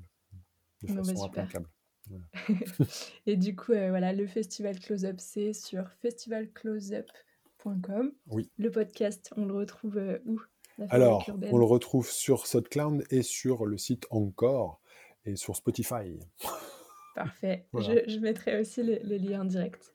[0.82, 1.68] de bah, façon impeccable.
[3.26, 8.12] et du coup, euh, voilà, le festival Close Up, c'est sur festivalcloseup.com.
[8.28, 8.50] Oui.
[8.58, 10.40] Le podcast, on le retrouve euh, où?
[10.88, 14.80] Alors, on le retrouve sur SoundCloud et sur le site Encore
[15.24, 16.18] et sur Spotify.
[17.14, 17.66] Parfait.
[17.74, 19.92] Je, mettrai aussi les, les liens directs.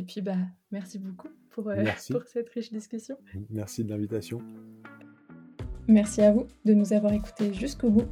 [0.00, 0.36] Et puis, bah,
[0.72, 3.18] merci beaucoup pour, euh, pour cette riche discussion.
[3.50, 4.40] Merci de l'invitation.
[5.88, 8.06] Merci à vous de nous avoir écoutés jusqu'au bout.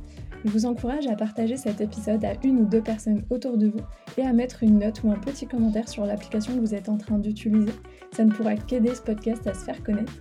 [0.45, 3.80] Je vous encourage à partager cet épisode à une ou deux personnes autour de vous
[4.18, 6.99] et à mettre une note ou un petit commentaire sur l'application que vous êtes en
[6.99, 7.72] train d'utiliser.
[8.12, 10.12] Ça ne pourra qu'aider ce podcast à se faire connaître.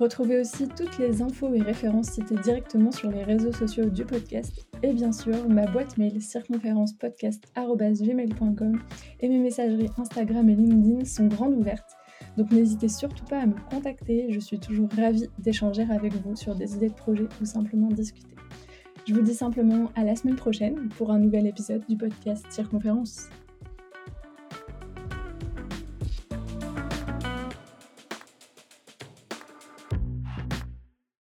[0.00, 4.66] Retrouvez aussi toutes les infos et références citées directement sur les réseaux sociaux du podcast
[4.84, 8.78] et bien sûr ma boîte mail circonférencepodcast.gmail.com
[9.20, 11.96] et mes messageries Instagram et LinkedIn sont grandes ouvertes.
[12.36, 16.54] Donc n'hésitez surtout pas à me contacter, je suis toujours ravie d'échanger avec vous sur
[16.54, 18.36] des idées de projet ou simplement discuter.
[19.06, 23.30] Je vous dis simplement à la semaine prochaine pour un nouvel épisode du podcast Circonférence.